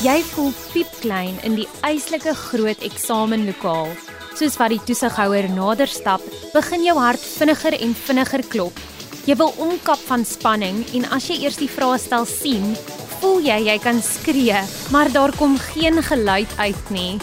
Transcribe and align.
Jy 0.00 0.22
voel 0.30 0.54
piepklein 0.72 1.34
in 1.44 1.58
die 1.58 1.66
eislike 1.84 2.32
groot 2.32 2.80
eksamenlokaal. 2.86 3.90
Soos 4.32 4.54
wat 4.56 4.72
die 4.72 4.78
toesighouer 4.88 5.44
nader 5.52 5.90
stap, 5.92 6.24
begin 6.54 6.86
jou 6.86 6.94
hart 6.96 7.20
vinniger 7.20 7.76
en 7.76 7.92
vinniger 8.06 8.40
klop. 8.48 8.80
Jy 9.28 9.36
wil 9.36 9.52
omkap 9.60 10.00
van 10.08 10.24
spanning 10.24 10.78
en 10.96 11.04
as 11.12 11.26
jy 11.28 11.42
eers 11.42 11.60
die 11.60 11.68
vraestel 11.68 12.24
sien, 12.24 12.72
voel 13.18 13.44
jy 13.44 13.58
jy 13.66 13.76
kan 13.84 14.00
skree, 14.00 14.64
maar 14.88 15.12
daar 15.12 15.36
kom 15.36 15.60
geen 15.74 16.00
geluid 16.08 16.56
uit 16.56 16.96
nie. 16.96 17.20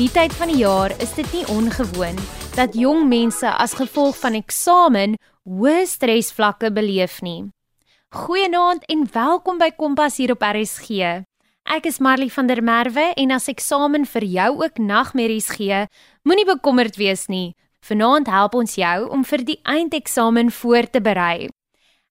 Die 0.00 0.08
tyd 0.08 0.32
van 0.40 0.48
die 0.48 0.62
jaar 0.64 0.96
is 0.96 1.12
dit 1.20 1.28
nie 1.36 1.44
ongewoon 1.52 2.16
dat 2.56 2.72
jong 2.72 3.04
mense 3.12 3.52
as 3.52 3.76
gevolg 3.76 4.16
van 4.24 4.40
eksamen 4.40 5.20
hoë 5.44 5.84
stresvlakke 5.84 6.72
beleef 6.72 7.20
nie. 7.20 7.42
Goeienaand 8.08 8.88
en 8.88 9.04
welkom 9.12 9.60
by 9.60 9.74
Kompas 9.76 10.16
hier 10.16 10.32
op 10.32 10.40
RSG. 10.40 11.26
Ek 11.66 11.88
is 11.90 11.98
Marley 11.98 12.28
van 12.30 12.46
der 12.46 12.62
Merwe 12.62 13.08
en 13.18 13.32
as 13.34 13.48
eksamen 13.50 14.04
vir 14.06 14.24
jou 14.30 14.50
ook 14.62 14.76
nagmerries 14.78 15.48
gee, 15.58 15.80
moenie 16.22 16.46
bekommerd 16.46 16.94
wees 16.94 17.26
nie. 17.26 17.56
Vanaand 17.82 18.30
help 18.30 18.54
ons 18.54 18.76
jou 18.78 19.08
om 19.10 19.24
vir 19.26 19.42
die 19.48 19.58
eindeksamen 19.66 20.52
voor 20.54 20.86
te 20.86 21.02
berei. 21.02 21.48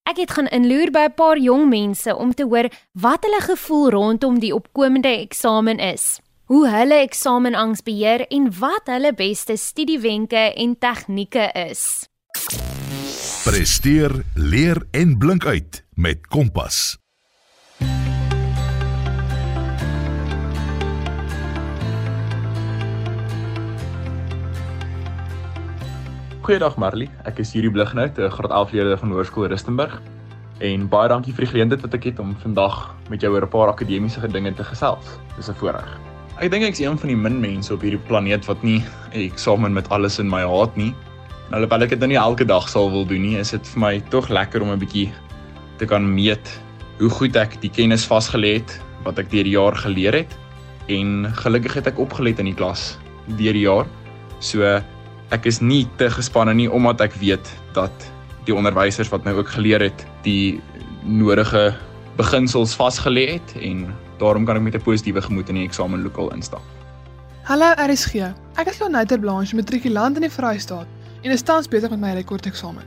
Ek 0.06 0.20
het 0.20 0.36
gaan 0.36 0.52
inloer 0.52 0.92
by 0.92 1.08
'n 1.08 1.16
paar 1.16 1.40
jong 1.40 1.70
mense 1.70 2.16
om 2.16 2.34
te 2.34 2.44
hoor 2.44 2.68
wat 2.94 3.24
hulle 3.24 3.42
gevoel 3.42 3.90
rondom 3.90 4.40
die 4.40 4.54
opkomende 4.54 5.10
eksamen 5.24 5.80
is. 5.80 6.20
Hoe 6.46 6.68
hulle 6.68 7.00
eksamenangs 7.08 7.82
beheer 7.82 8.28
en 8.28 8.52
wat 8.60 8.86
hulle 8.86 9.14
beste 9.14 9.58
studiewenke 9.58 10.54
en 10.54 10.78
tegnieke 10.78 11.50
is. 11.54 12.10
Presteer, 13.44 14.12
leer 14.36 14.88
en 14.92 15.18
blink 15.18 15.46
uit 15.46 15.84
met 15.96 16.28
Kompas. 16.28 17.05
Goeiedag 26.46 26.76
Marley, 26.78 27.08
ek 27.26 27.40
is 27.42 27.56
Yuri 27.56 27.72
Blighnout, 27.74 28.20
'n 28.22 28.30
graad 28.30 28.52
11 28.54 28.72
leerder 28.72 28.98
van 29.02 29.10
Hoërskool 29.10 29.48
Rustenburg. 29.50 29.96
En 30.62 30.86
baie 30.88 31.10
dankie 31.10 31.34
vir 31.34 31.42
die 31.42 31.50
geleentheid 31.50 31.82
wat 31.82 31.96
ek 31.98 32.04
het 32.04 32.20
om 32.22 32.36
vandag 32.38 32.94
met 33.10 33.22
jou 33.22 33.34
oor 33.34 33.42
'n 33.42 33.50
paar 33.50 33.70
akademiese 33.74 34.22
dinge 34.30 34.54
te 34.54 34.64
gesels. 34.64 35.18
Dis 35.38 35.50
'n 35.50 35.58
voorreg. 35.58 35.90
Ek 36.38 36.52
dink 36.52 36.64
ek 36.64 36.78
is 36.78 36.82
een 36.86 36.98
van 36.98 37.08
die 37.08 37.18
min 37.18 37.40
mense 37.42 37.74
op 37.74 37.82
hierdie 37.82 38.06
planeet 38.08 38.46
wat 38.46 38.62
nie 38.62 38.84
'n 39.14 39.26
eksamen 39.26 39.74
met 39.74 39.90
alles 39.90 40.20
in 40.20 40.30
my 40.30 40.46
haat 40.46 40.78
nie. 40.78 40.94
Nou 41.50 41.64
alhoewel 41.64 41.82
ek 41.82 41.90
dit 41.90 42.00
nou 42.00 42.10
nie 42.10 42.18
elke 42.18 42.46
dag 42.46 42.70
sal 42.70 42.92
wil 42.92 43.06
doen 43.06 43.22
nie, 43.22 43.38
is 43.40 43.50
dit 43.50 43.68
vir 43.68 43.80
my 43.80 44.00
tog 44.12 44.30
lekker 44.30 44.62
om 44.62 44.70
'n 44.70 44.80
bietjie 44.80 45.12
te 45.78 45.86
kan 45.86 46.14
meet 46.14 46.62
hoe 47.00 47.10
goed 47.10 47.36
ek 47.36 47.60
die 47.62 47.72
kennis 47.72 48.06
vasgelê 48.06 48.54
het 48.62 48.80
wat 49.04 49.18
ek 49.18 49.32
deur 49.32 49.44
die 49.44 49.58
jaar 49.58 49.76
geleer 49.76 50.14
het 50.14 50.38
en 50.90 51.26
gelukkig 51.26 51.74
het 51.74 51.88
ek 51.88 51.98
opgelet 51.98 52.38
in 52.40 52.46
die 52.46 52.54
klas 52.56 53.00
deur 53.36 53.54
die 53.54 53.66
jaar. 53.66 53.88
So 54.40 54.84
ek 55.34 55.46
is 55.50 55.62
nie 55.62 55.86
te 55.98 56.10
gespanne 56.14 56.54
nie 56.54 56.68
omdat 56.70 57.02
ek 57.08 57.18
weet 57.22 57.50
dat 57.74 58.10
die 58.46 58.54
onderwysers 58.54 59.10
wat 59.10 59.26
my 59.26 59.34
ook 59.34 59.50
geleer 59.56 59.82
het, 59.82 60.06
die 60.26 60.62
nodige 61.02 61.74
beginsels 62.18 62.76
vasgelê 62.78 63.26
het 63.36 63.56
en 63.62 63.88
daarom 64.22 64.46
kan 64.46 64.56
ek 64.56 64.62
met 64.62 64.76
'n 64.76 64.86
positiewe 64.86 65.22
gemoed 65.22 65.50
in 65.50 65.56
die 65.56 65.66
eksamenlokaal 65.66 66.34
instap. 66.34 66.62
Hallo 67.44 67.74
RSG. 67.78 68.34
Ek 68.56 68.68
is 68.68 68.80
Leoniter 68.80 69.20
Blanche, 69.20 69.56
matrikulant 69.56 70.16
in 70.16 70.22
die 70.22 70.32
Vrystaat 70.32 70.88
en 71.22 71.32
is 71.32 71.42
tans 71.42 71.68
besig 71.68 71.90
met 71.90 72.00
my 72.00 72.14
rekordeksamen. 72.14 72.84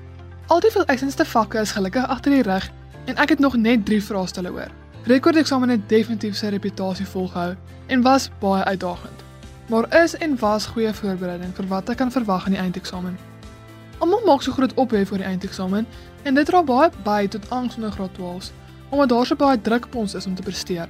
Al 0.47 0.61
die 0.61 0.71
veel 0.71 0.85
eisende 0.85 1.25
vakke 1.25 1.61
is 1.61 1.73
gelukkig 1.73 2.09
agter 2.09 2.33
die 2.33 2.43
rug 2.43 2.71
en 3.07 3.17
ek 3.17 3.29
het 3.29 3.39
nog 3.39 3.57
net 3.57 3.85
3 3.87 4.03
vraestelle 4.03 4.53
oor. 4.53 4.71
Rekordeksamen 5.05 5.69
het 5.69 5.89
definitief 5.89 6.37
sy 6.37 6.47
reputasie 6.47 7.07
volgehou 7.07 7.57
en 7.87 8.03
was 8.03 8.31
baie 8.41 8.65
uitdagend. 8.65 9.28
Maar 9.69 10.03
is 10.03 10.15
en 10.17 10.39
was 10.39 10.67
goeie 10.67 10.95
voorbereiding 10.95 11.51
vir 11.53 11.67
wat 11.69 11.91
ek 11.93 11.99
kan 12.01 12.09
verwag 12.13 12.47
in 12.49 12.55
die 12.55 12.61
eindeksamen. 12.61 13.19
Almal 14.01 14.23
maak 14.25 14.41
so 14.41 14.57
groot 14.57 14.73
ophef 14.81 15.13
oor 15.13 15.21
die 15.21 15.29
eindeksamen 15.29 15.85
en 16.25 16.39
dit 16.41 16.49
dra 16.49 16.63
baie 16.65 16.89
by 17.05 17.27
tot 17.29 17.45
angs 17.53 17.77
onder 17.77 17.93
graad 17.93 18.17
12s, 18.17 18.49
omdat 18.89 19.13
daar 19.13 19.29
so 19.29 19.37
baie 19.37 19.61
druk 19.61 19.91
op 19.91 20.01
ons 20.01 20.17
is 20.17 20.27
om 20.27 20.39
te 20.39 20.47
presteer. 20.47 20.89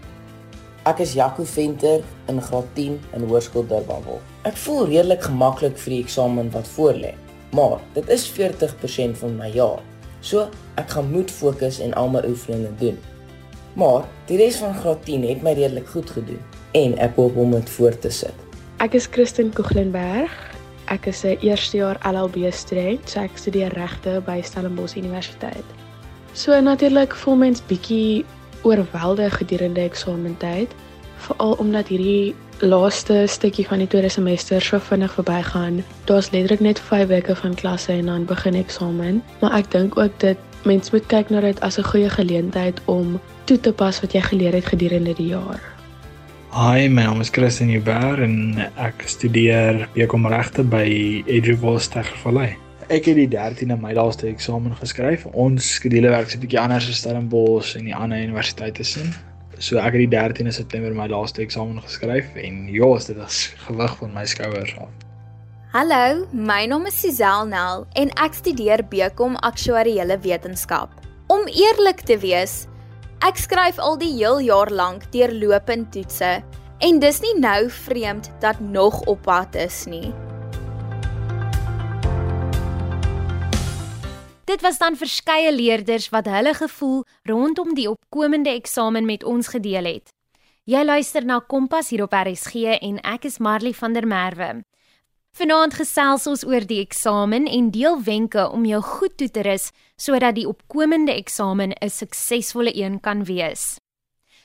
Ek 0.87 1.03
is 1.03 1.17
Jaco 1.19 1.43
Venter 1.43 2.07
in 2.31 2.39
graad 2.39 2.71
10 2.79 3.03
in 3.19 3.27
Hoërskool 3.27 3.67
Durbanville. 3.67 4.23
Ek 4.47 4.55
voel 4.63 4.87
redelik 4.93 5.27
gemaklik 5.27 5.75
vir 5.83 5.97
die 5.97 6.03
eksamen 6.07 6.55
wat 6.55 6.71
voorlê, 6.79 7.17
maar 7.59 7.81
dit 7.99 8.15
is 8.15 8.31
40% 8.39 9.19
van 9.27 9.39
my 9.43 9.51
jaar. 9.59 9.83
So, 10.23 10.53
ek 10.79 10.95
gaan 10.95 11.11
moet 11.11 11.35
fokus 11.35 11.83
en 11.83 11.99
al 11.99 12.15
my 12.15 12.23
oefeninge 12.31 12.71
doen. 12.79 13.07
Maar 13.75 14.07
die 14.31 14.39
res 14.39 14.63
van 14.63 14.79
graad 14.79 15.03
10 15.03 15.27
het 15.35 15.43
my 15.43 15.59
redelik 15.59 15.91
goed 15.91 16.15
gedoen 16.15 16.45
en 16.79 17.01
ek 17.03 17.19
hoop 17.19 17.35
om 17.43 17.59
dit 17.59 17.81
voort 17.81 18.07
te 18.07 18.15
sit. 18.15 18.48
Ek 18.79 18.95
is 18.95 19.09
Christen 19.11 19.49
Koeglenberg. 19.51 20.31
Ek 20.87 21.07
is 21.11 21.25
'n 21.25 21.39
eerstejaar 21.43 21.99
LLB 22.13 22.53
student, 22.53 23.11
so 23.11 23.21
ek 23.21 23.35
studeer 23.35 23.73
regte 23.75 24.23
by 24.25 24.41
Stellenbosch 24.43 24.95
Universiteit. 24.95 25.65
So 26.33 26.61
natuurlik 26.61 27.15
voel 27.15 27.37
mens 27.37 27.63
bietjie 27.67 28.25
oorweldig 28.63 29.37
gedurende 29.37 29.81
eksamentyd, 29.81 30.71
veral 31.17 31.53
omdat 31.59 31.89
hierdie 31.89 32.35
laaste 32.59 33.27
stukkie 33.27 33.67
van 33.67 33.79
die 33.79 33.87
tweede 33.87 34.09
semester 34.09 34.63
so 34.63 34.79
vinnig 34.79 35.13
verbygaan. 35.13 35.85
Daar's 36.05 36.31
letterlik 36.31 36.61
net 36.61 36.79
5 36.81 37.09
weke 37.09 37.37
van 37.37 37.55
klasse 37.55 37.93
en 37.93 38.07
dan 38.07 38.25
begin 38.25 38.55
eksamen, 38.55 39.23
maar 39.41 39.59
ek 39.59 39.71
dink 39.71 39.99
ook 39.99 40.21
dit 40.21 40.39
mens 40.63 40.91
moet 40.91 41.07
kyk 41.07 41.31
na 41.31 41.41
dit 41.41 41.61
as 41.61 41.79
'n 41.79 41.83
goeie 41.85 42.11
geleentheid 42.11 42.81
om 42.85 43.21
toe 43.45 43.61
te 43.61 43.73
pas 43.73 44.01
wat 44.01 44.13
jy 44.13 44.21
geleer 44.21 44.53
het 44.53 44.67
gedurende 44.67 45.15
die 45.15 45.29
jaar. 45.35 45.78
Hi, 46.51 46.89
my 46.89 47.03
naam 47.05 47.21
is 47.21 47.29
Christian 47.29 47.69
Huber 47.69 48.23
en 48.25 48.57
ek 48.81 49.03
studeer 49.05 49.83
BCom 49.93 50.25
regte 50.33 50.63
by 50.65 50.87
Edgewall 51.29 51.77
Tegvallei. 51.93 52.55
Ek 52.89 53.05
het 53.05 53.19
die 53.19 53.27
13de 53.35 53.77
Mei 53.77 53.93
laaste 53.93 54.31
eksamen 54.31 54.73
geskryf. 54.81 55.27
Ons 55.37 55.75
skedule 55.77 56.09
werk 56.09 56.33
'n 56.33 56.41
bietjie 56.41 56.59
anders 56.59 56.89
as 56.89 57.03
Stellenbosch 57.03 57.77
en 57.77 57.85
die 57.85 57.95
ander 57.95 58.17
universiteite 58.17 58.83
sien. 58.83 59.13
So 59.59 59.77
ek 59.77 59.93
het 59.93 60.09
die 60.09 60.17
13de 60.17 60.55
September 60.57 60.95
my 60.95 61.07
laaste 61.07 61.43
eksamen 61.45 61.83
geskryf 61.85 62.33
en 62.35 62.73
ja, 62.73 62.97
dit 62.97 63.21
is 63.29 63.53
gewig 63.69 63.97
van 63.99 64.15
my 64.15 64.25
skouers 64.25 64.75
af. 64.79 64.89
Hallo, 65.73 66.27
my 66.33 66.65
naam 66.65 66.87
is 66.87 67.01
Suzelle 67.01 67.45
Nel 67.47 67.87
en 67.93 68.09
ek 68.17 68.33
studeer 68.33 68.81
BCom 68.89 69.37
Aktuariële 69.37 70.19
Wetenskap. 70.25 70.89
Om 71.27 71.45
eerlik 71.45 72.01
te 72.01 72.19
wees, 72.19 72.67
ek 73.27 73.39
skryf 73.41 73.79
al 73.83 73.97
die 73.99 74.13
heel 74.15 74.39
jaar 74.47 74.71
lank 74.71 75.09
deurlopend 75.11 75.91
toetse 75.95 76.39
en 76.85 77.01
dis 77.03 77.19
nie 77.25 77.35
nou 77.43 77.67
vreemd 77.71 78.31
dat 78.43 78.61
nog 78.63 79.01
op 79.11 79.25
pad 79.27 79.59
is 79.59 79.85
nie. 79.91 80.13
Dit 84.49 84.63
was 84.65 84.79
dan 84.79 84.97
verskeie 84.97 85.51
leerders 85.53 86.09
wat 86.15 86.31
hulle 86.31 86.55
gevoel 86.55 87.03
rondom 87.29 87.75
die 87.75 87.89
opkomende 87.91 88.55
eksamen 88.55 89.05
met 89.05 89.25
ons 89.25 89.51
gedeel 89.53 89.85
het. 89.85 90.15
Jy 90.65 90.85
luister 90.85 91.25
na 91.25 91.41
Kompas 91.41 91.91
hier 91.91 92.07
op 92.07 92.15
RSG 92.15 92.79
en 92.79 93.03
ek 93.03 93.27
is 93.29 93.39
Marley 93.43 93.75
van 93.75 93.93
der 93.93 94.07
Merwe. 94.07 94.63
Vanaand 95.39 95.77
gesels 95.79 96.25
ons 96.27 96.41
oor 96.43 96.65
die 96.67 96.81
eksamen 96.83 97.45
en 97.47 97.69
deel 97.71 98.01
wenke 98.03 98.43
om 98.51 98.65
jou 98.67 98.81
goed 98.83 99.13
toe 99.21 99.29
te 99.31 99.45
rus 99.47 99.69
sodat 99.95 100.35
die 100.35 100.49
opkomende 100.51 101.15
eksamen 101.15 101.75
'n 101.79 101.91
suksesvolle 101.91 102.73
een 102.75 102.99
kan 103.01 103.23
wees. 103.25 103.79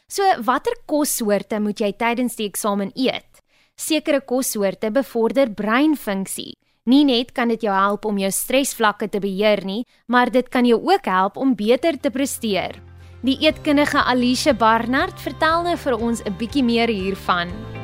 So, 0.08 0.22
watter 0.46 0.78
kossoorte 0.86 1.59
moet 1.59 1.80
jy 1.80 1.92
tydens 1.98 2.36
die 2.36 2.46
eksamen 2.46 2.92
eet? 2.94 3.42
Sekere 3.76 4.22
kossoorte 4.22 4.92
bevorder 4.92 5.50
breinfunksie. 5.50 6.54
Nie 6.86 7.06
net 7.06 7.31
kan 7.31 7.48
dit 7.48 7.62
jou 7.62 7.74
help 7.74 8.06
om 8.06 8.18
jou 8.18 8.31
stresvlakke 8.31 9.10
te 9.10 9.20
beheer 9.20 9.66
nie, 9.66 9.86
maar 10.08 10.30
dit 10.30 10.50
kan 10.50 10.66
jou 10.66 10.80
ook 10.92 11.06
help 11.06 11.38
om 11.38 11.56
beter 11.56 12.00
te 12.00 12.12
presteer. 12.12 12.81
Die 13.24 13.38
eetkundige 13.39 14.04
Alicia 14.04 14.54
Barnard 14.54 15.19
vertel 15.19 15.63
nou 15.63 15.78
vir 15.78 15.98
ons 15.98 16.22
'n 16.22 16.38
bietjie 16.38 16.63
meer 16.63 16.88
hiervan. 16.88 17.82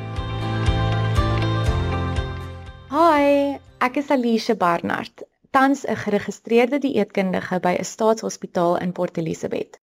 Hi, 2.90 3.54
ek 3.86 4.00
is 4.00 4.08
Alicia 4.10 4.56
Barnard, 4.58 5.22
tans 5.54 5.84
'n 5.86 5.98
geregistreerde 5.98 6.80
dieetkundige 6.82 7.60
by 7.66 7.74
'n 7.78 7.86
staatshospitaal 7.90 8.78
in 8.86 8.92
Port 8.96 9.20
Elizabeth. 9.22 9.78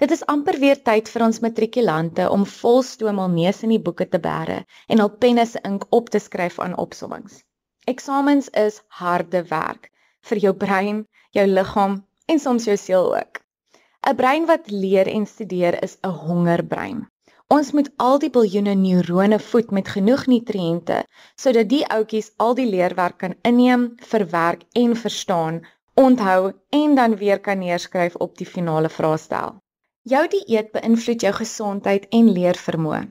Dit 0.00 0.14
is 0.16 0.24
amper 0.34 0.56
weer 0.62 0.80
tyd 0.82 1.10
vir 1.12 1.24
ons 1.26 1.42
matrikulante 1.44 2.30
om 2.36 2.46
volstoom 2.54 3.18
al 3.18 3.28
neus 3.34 3.60
in 3.68 3.74
die 3.76 3.82
boeke 3.88 4.08
te 4.08 4.22
bære 4.28 4.58
en 4.88 5.04
al 5.04 5.12
penne 5.24 5.46
se 5.46 5.60
ink 5.70 5.84
op 5.98 6.08
te 6.08 6.22
skryf 6.28 6.58
aan 6.58 6.78
opsommings. 6.86 7.44
Eksamens 7.84 8.48
is 8.64 8.80
harde 9.02 9.44
werk 9.52 9.92
vir 10.30 10.38
jou 10.46 10.54
brein, 10.64 11.04
jou 11.36 11.46
liggaam 11.46 12.00
en 12.28 12.38
soms 12.38 12.64
jou 12.64 12.76
siel 12.76 13.12
ook. 13.20 13.44
'n 14.08 14.16
Brein 14.16 14.46
wat 14.46 14.70
leer 14.70 15.06
en 15.06 15.26
studeer 15.26 15.82
is 15.82 15.98
'n 16.00 16.16
hongerbrein. 16.24 17.08
Ons 17.52 17.68
moet 17.76 17.88
al 18.00 18.14
die 18.20 18.30
biljoene 18.32 18.72
neurone 18.80 19.36
voed 19.46 19.72
met 19.76 19.88
genoeg 19.94 20.22
nutriënte 20.30 21.02
sodat 21.42 21.68
die 21.72 21.82
ouetjies 21.96 22.30
al 22.44 22.54
die 22.56 22.64
leerwerk 22.64 23.18
kan 23.22 23.34
inneem, 23.50 23.84
verwerk 24.12 24.62
en 24.82 24.94
verstaan, 24.96 25.58
onthou 26.04 26.54
en 26.78 26.94
dan 26.96 27.18
weer 27.20 27.42
kan 27.48 27.60
neerskryf 27.60 28.16
op 28.26 28.38
die 28.40 28.48
finale 28.48 28.88
vraestel. 28.88 29.58
Jou 30.14 30.22
dieet 30.32 30.72
beïnvloed 30.78 31.28
jou 31.28 31.34
gesondheid 31.42 32.08
en 32.20 32.32
leervermoë. 32.38 33.04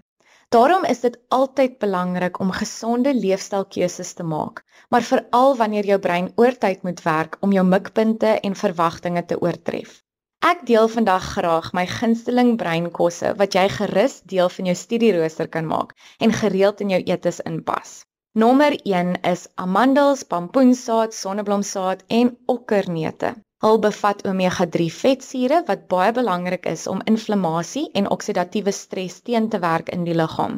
Daarom 0.57 0.89
is 0.89 1.05
dit 1.05 1.21
altyd 1.29 1.77
belangrik 1.79 2.39
om 2.41 2.57
gesonde 2.63 3.13
leefstylkeuses 3.13 4.17
te 4.17 4.25
maak, 4.25 4.65
maar 4.89 5.05
veral 5.05 5.53
wanneer 5.61 5.93
jou 5.93 5.99
brein 5.99 6.33
oortyd 6.35 6.81
moet 6.87 7.05
werk 7.05 7.37
om 7.45 7.53
jou 7.53 7.67
mikpunte 7.67 8.39
en 8.41 8.57
verwagtinge 8.65 9.25
te 9.25 9.37
oortref. 9.37 10.00
Ek 10.41 10.63
deel 10.65 10.87
vandag 10.89 11.25
graag 11.35 11.67
my 11.77 11.83
gunsteling 11.85 12.55
breinkosse 12.57 13.35
wat 13.37 13.53
jy 13.53 13.67
gerus 13.69 14.15
deel 14.31 14.47
van 14.49 14.69
jou 14.69 14.73
studierooster 14.79 15.49
kan 15.55 15.67
maak 15.69 15.91
en 16.17 16.33
gereeld 16.33 16.81
in 16.81 16.93
jou 16.95 16.99
eetes 17.13 17.37
inpas. 17.45 17.91
Nommer 18.33 18.73
1 18.81 19.19
is 19.31 19.43
amandels, 19.65 20.23
pampoensaad, 20.33 21.13
sonneblomsaad 21.13 22.01
en 22.07 22.33
okkerneute. 22.55 23.35
Hul 23.61 23.79
bevat 23.85 24.25
omega-3 24.25 24.89
vetsure 24.97 25.61
wat 25.69 25.85
baie 25.93 26.11
belangrik 26.17 26.65
is 26.73 26.87
om 26.89 27.05
inflammasie 27.05 27.85
en 27.93 28.09
oksidatiewe 28.17 28.73
stres 28.73 29.21
teen 29.21 29.49
te 29.49 29.61
werk 29.61 29.93
in 29.93 30.09
die 30.09 30.17
liggaam. 30.17 30.57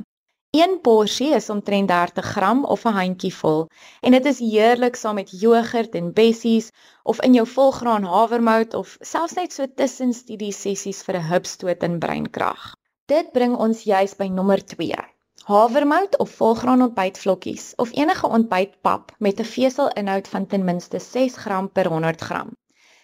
Een 0.54 0.82
porsie 0.82 1.32
is 1.34 1.50
omtrent 1.50 1.88
30 1.88 2.26
gram 2.26 2.66
of 2.66 2.84
'n 2.86 2.94
handjie 2.96 3.34
vol 3.36 3.62
en 4.02 4.12
dit 4.12 4.26
is 4.32 4.40
heerlik 4.40 4.96
saam 4.96 5.16
met 5.20 5.32
jogurt 5.44 5.96
en 6.00 6.12
bessies 6.14 6.68
of 7.04 7.22
in 7.28 7.34
jou 7.34 7.46
volgraan 7.48 8.04
havermout 8.04 8.74
of 8.74 8.92
selfs 9.00 9.34
net 9.34 9.54
so 9.54 9.66
tussen 9.76 10.14
studie 10.14 10.52
sessies 10.52 11.00
vir 11.08 11.16
'n 11.18 11.26
hupstoot 11.32 11.84
in 11.88 11.98
breinkrag. 12.04 12.76
Dit 13.06 13.32
bring 13.32 13.56
ons 13.58 13.82
juis 13.84 14.14
by 14.20 14.28
nommer 14.28 14.66
2. 14.66 15.00
Havermout 15.44 16.18
of 16.18 16.30
volgraan 16.30 16.82
ontbytvlokkies 16.82 17.74
of 17.76 17.96
enige 17.98 18.28
ontbytpap 18.28 19.16
met 19.18 19.40
'n 19.40 19.52
veselinhoud 19.56 20.28
van 20.28 20.46
ten 20.48 20.64
minste 20.64 21.00
6 21.00 21.36
gram 21.36 21.72
per 21.72 21.88
100 21.88 22.22
gram. 22.22 22.52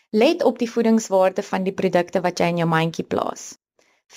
Let 0.09 0.43
op 0.43 0.59
die 0.59 0.71
voedingswaarde 0.71 1.43
van 1.43 1.63
die 1.63 1.73
produkte 1.73 2.21
wat 2.21 2.39
jy 2.39 2.45
in 2.45 2.57
jou 2.57 2.69
mandjie 2.69 3.05
plaas. 3.05 3.57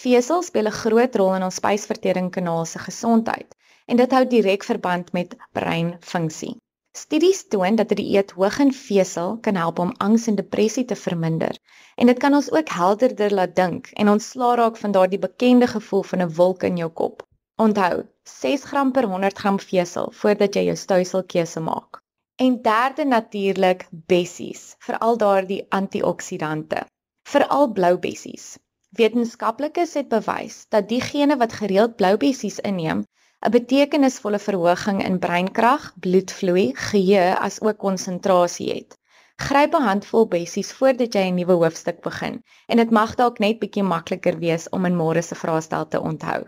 Vesel 0.01 0.43
speel 0.43 0.67
'n 0.69 0.79
groot 0.83 1.17
rol 1.21 1.35
in 1.39 1.43
ons 1.47 1.61
spysverteringskanaal 1.61 2.65
se 2.69 2.79
gesondheid 2.79 3.57
en 3.87 3.97
dit 4.01 4.13
hou 4.17 4.25
direk 4.27 4.65
verband 4.65 5.13
met 5.13 5.37
breinfunksie. 5.59 6.57
Studies 6.97 7.43
toon 7.49 7.77
dat 7.77 7.93
'n 7.93 7.99
dieet 8.01 8.31
hoog 8.39 8.59
in 8.65 8.73
vesel 8.73 9.37
kan 9.47 9.55
help 9.55 9.79
om 9.79 9.93
angs 10.07 10.27
en 10.27 10.39
depressie 10.41 10.85
te 10.85 10.97
verminder 10.97 11.59
en 11.97 12.07
dit 12.07 12.19
kan 12.19 12.35
ons 12.35 12.51
ook 12.53 12.69
helderder 12.69 13.35
laat 13.35 13.55
dink 13.57 13.87
en 13.87 14.09
ontslaa 14.15 14.55
raak 14.55 14.77
van 14.77 14.93
daardie 14.97 15.19
bekende 15.19 15.67
gevoel 15.67 16.03
van 16.03 16.23
'n 16.23 16.35
wolk 16.41 16.63
in 16.63 16.77
jou 16.77 16.91
kop. 16.91 17.27
Onthou, 17.57 18.03
6 18.25 18.65
gram 18.65 18.93
per 18.93 19.05
100 19.05 19.39
gram 19.39 19.61
vesel 19.61 20.13
voordat 20.13 20.55
jy 20.55 20.65
jou 20.65 20.77
stowselkeuse 20.77 21.61
maak. 21.61 22.01
En 22.37 22.63
derde 22.63 23.05
natuurlik 23.05 23.89
bessies, 23.91 24.75
veral 24.79 25.17
daardie 25.17 25.67
antioksidante, 25.69 26.87
veral 27.29 27.73
blou 27.73 27.99
bessies. 27.99 28.59
Wetenskaplikes 28.99 29.95
het 29.97 30.09
bewys 30.13 30.57
dat 30.69 30.89
diegene 30.89 31.37
wat 31.41 31.53
gereeld 31.57 31.95
blou 31.97 32.17
bessies 32.21 32.59
inneem, 32.61 32.99
'n 33.47 33.51
betekenisvolle 33.51 34.39
verhoging 34.39 34.99
in 35.05 35.19
breinkrag, 35.19 35.87
bloedvloei, 36.07 36.65
geheue 36.89 37.39
asook 37.47 37.79
konsentrasie 37.79 38.69
het. 38.73 38.99
Gryp 39.37 39.75
'n 39.79 39.89
handvol 39.89 40.29
bessies 40.35 40.73
voordat 40.73 41.15
jy 41.15 41.25
'n 41.31 41.39
nuwe 41.41 41.57
hoofstuk 41.63 42.03
begin 42.09 42.43
en 42.67 42.77
dit 42.77 42.91
mag 42.91 43.15
dalk 43.15 43.39
net 43.39 43.59
bietjie 43.59 43.83
makliker 43.83 44.39
wees 44.39 44.69
om 44.69 44.85
in 44.85 45.01
môre 45.01 45.23
se 45.23 45.35
vraestel 45.35 45.89
te 45.89 46.01
onthou. 46.01 46.45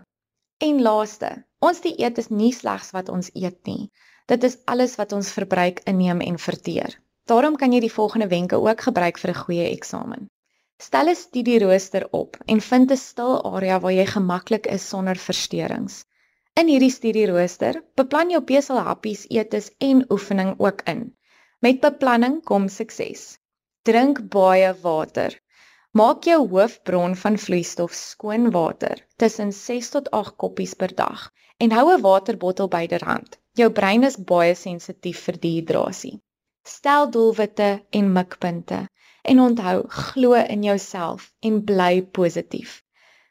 En 0.57 0.81
laaste, 0.81 1.45
ons 1.59 1.81
dieet 1.81 2.17
is 2.17 2.29
nie 2.29 2.53
slegs 2.53 2.91
wat 2.91 3.09
ons 3.09 3.29
eet 3.33 3.59
nie. 3.65 3.89
Dit 4.25 4.43
is 4.43 4.57
alles 4.65 4.95
wat 4.95 5.11
ons 5.11 5.31
verbruik, 5.31 5.81
inneem 5.83 6.21
en 6.21 6.39
verteer. 6.39 7.01
Daarom 7.25 7.55
kan 7.55 7.73
jy 7.73 7.79
die 7.79 7.95
volgende 7.97 8.27
wenke 8.27 8.55
ook 8.55 8.81
gebruik 8.81 9.17
vir 9.17 9.31
'n 9.31 9.43
goeie 9.43 9.69
eksamen. 9.71 10.29
Stel 10.77 11.07
'n 11.09 11.15
studierooster 11.15 12.07
op 12.11 12.37
en 12.45 12.61
vind 12.61 12.91
'n 12.91 12.97
stil 12.97 13.35
area 13.55 13.79
waar 13.79 13.93
jy 13.93 14.05
gemaklik 14.05 14.65
is 14.77 14.87
sonder 14.87 15.15
versteurings. 15.15 16.05
In 16.61 16.67
hierdie 16.67 16.91
studierooster, 16.95 17.77
beplan 17.95 18.29
jou 18.33 18.41
beselhappies, 18.49 19.21
eetes 19.37 19.69
en 19.77 20.03
oefening 20.11 20.51
ook 20.57 20.81
in. 20.93 21.01
Met 21.59 21.79
beplanning 21.79 22.43
kom 22.43 22.67
sukses. 22.67 23.23
Drink 23.81 24.19
baie 24.35 24.73
water. 24.81 25.39
Maak 25.91 26.27
jou 26.27 26.41
hoofbron 26.49 27.15
van 27.15 27.37
vloeistof 27.37 27.93
skoon 27.93 28.51
water 28.51 29.05
tussen 29.15 29.53
6 29.53 29.89
tot 29.89 30.11
8 30.11 30.35
koppies 30.35 30.73
per 30.73 30.95
dag 30.95 31.31
en 31.57 31.71
hou 31.71 31.85
'n 31.93 32.01
waterbottel 32.01 32.67
byderhand. 32.67 33.39
Jou 33.53 33.69
brein 33.71 34.03
is 34.03 34.17
baie 34.17 34.55
sensitief 34.55 35.23
vir 35.23 35.39
dehydrasie. 35.39 36.19
Stel 36.63 37.11
doelwitte 37.11 37.85
en 37.89 38.11
mikpunte 38.11 38.87
en 39.31 39.39
onthou 39.39 39.77
glo 39.87 40.33
in 40.33 40.63
jouself 40.63 41.33
en 41.39 41.63
bly 41.63 42.01
positief. 42.01 42.83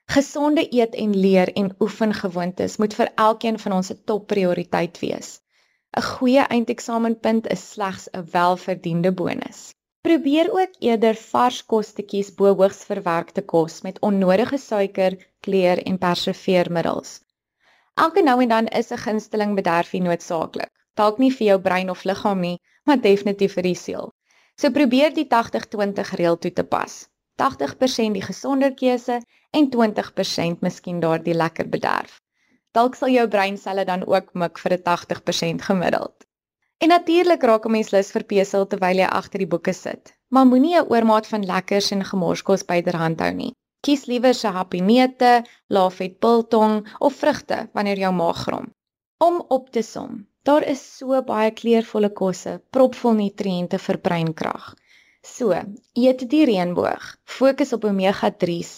Gesonde 0.06 0.66
eet 0.70 0.94
en 0.94 1.16
leer 1.16 1.52
en 1.52 1.74
oefen 1.80 2.14
gewoontes 2.14 2.76
moet 2.76 2.94
vir 2.94 3.10
elkeen 3.26 3.58
van 3.58 3.72
ons 3.78 3.90
'n 3.92 4.02
topprioriteit 4.04 4.98
wees. 5.04 5.40
'n 5.96 6.02
Goeie 6.02 6.44
eindeksamenpunt 6.56 7.46
is 7.56 7.70
slegs 7.70 8.08
'n 8.12 8.28
welverdiende 8.32 9.12
bonus. 9.12 9.74
Probeer 10.08 10.52
ook 10.52 10.72
eerder 10.78 11.14
vars 11.14 11.58
kostetjies 11.66 12.34
bo 12.34 12.54
hoogs 12.54 12.84
verwerkte 12.84 13.42
kos 13.52 13.80
met 13.86 14.00
onnodige 14.08 14.58
suiker, 14.58 15.16
kleur 15.40 15.82
en 15.82 15.98
preserveermiddels. 15.98 17.20
Elke 17.94 18.22
nou 18.22 18.42
en 18.42 18.48
dan 18.48 18.66
is 18.66 18.90
'n 18.92 19.02
gunsteling 19.06 19.54
bederfie 19.54 20.02
noodsaaklik. 20.02 20.72
Dalk 20.94 21.18
nie 21.18 21.32
vir 21.32 21.46
jou 21.46 21.58
brein 21.60 21.90
of 21.90 22.04
liggaam 22.04 22.40
nie, 22.40 22.60
maar 22.84 23.00
definitief 23.00 23.54
vir 23.54 23.62
die 23.62 23.74
siel. 23.74 24.13
So 24.60 24.70
probeer 24.70 25.14
die 25.14 25.26
80-20 25.26 26.14
reël 26.18 26.38
toe 26.38 26.52
te 26.52 26.64
pas. 26.64 27.08
80% 27.42 28.14
die 28.14 28.22
gesonder 28.22 28.74
keuse 28.74 29.20
en 29.50 29.70
20% 29.70 30.60
miskien 30.62 31.00
daardie 31.00 31.34
lekker 31.34 31.68
bederf. 31.68 32.20
Dalk 32.74 32.94
sal 32.98 33.10
jou 33.14 33.26
breinselle 33.28 33.84
dan 33.84 34.06
ook 34.06 34.30
mik 34.34 34.58
vir 34.58 34.72
'n 34.76 34.82
80% 34.82 35.62
gemiddeld. 35.62 36.26
En 36.78 36.88
natuurlik 36.88 37.42
raak 37.42 37.66
'n 37.66 37.70
mens 37.70 37.90
lus 37.90 38.10
vir 38.14 38.24
pesel 38.32 38.66
terwyl 38.66 38.98
jy 38.98 39.08
agter 39.20 39.38
die 39.38 39.52
boeke 39.54 39.72
sit. 39.72 40.14
Maar 40.28 40.46
moenie 40.46 40.76
'n 40.78 40.88
oormaat 40.92 41.26
van 41.26 41.46
lekkers 41.46 41.90
en 41.90 42.04
gemorskos 42.04 42.64
byderhand 42.64 43.20
hou 43.20 43.32
nie. 43.32 43.52
Kies 43.80 44.06
liewer 44.06 44.34
se 44.34 44.48
happy 44.48 44.80
neute, 44.80 45.44
laafet 45.66 46.18
biltong 46.20 46.88
of 46.98 47.14
vrugte 47.14 47.68
wanneer 47.72 47.98
jou 47.98 48.12
maag 48.12 48.36
grom. 48.36 48.72
Om 49.18 49.44
op 49.48 49.70
te 49.70 49.82
som, 49.82 50.26
daar 50.48 50.64
is 50.74 50.82
so 50.98 51.20
baie 51.26 51.50
kleurvolle 51.60 52.10
kosse, 52.20 52.58
propvol 52.76 53.16
nutriënte 53.20 53.80
vir 53.86 53.98
breinkrag. 54.08 54.72
So, 55.24 55.56
eet 55.96 56.24
die 56.30 56.44
reënboog. 56.50 57.04
Fokus 57.24 57.72
op 57.76 57.86
omega-3s, 57.88 58.72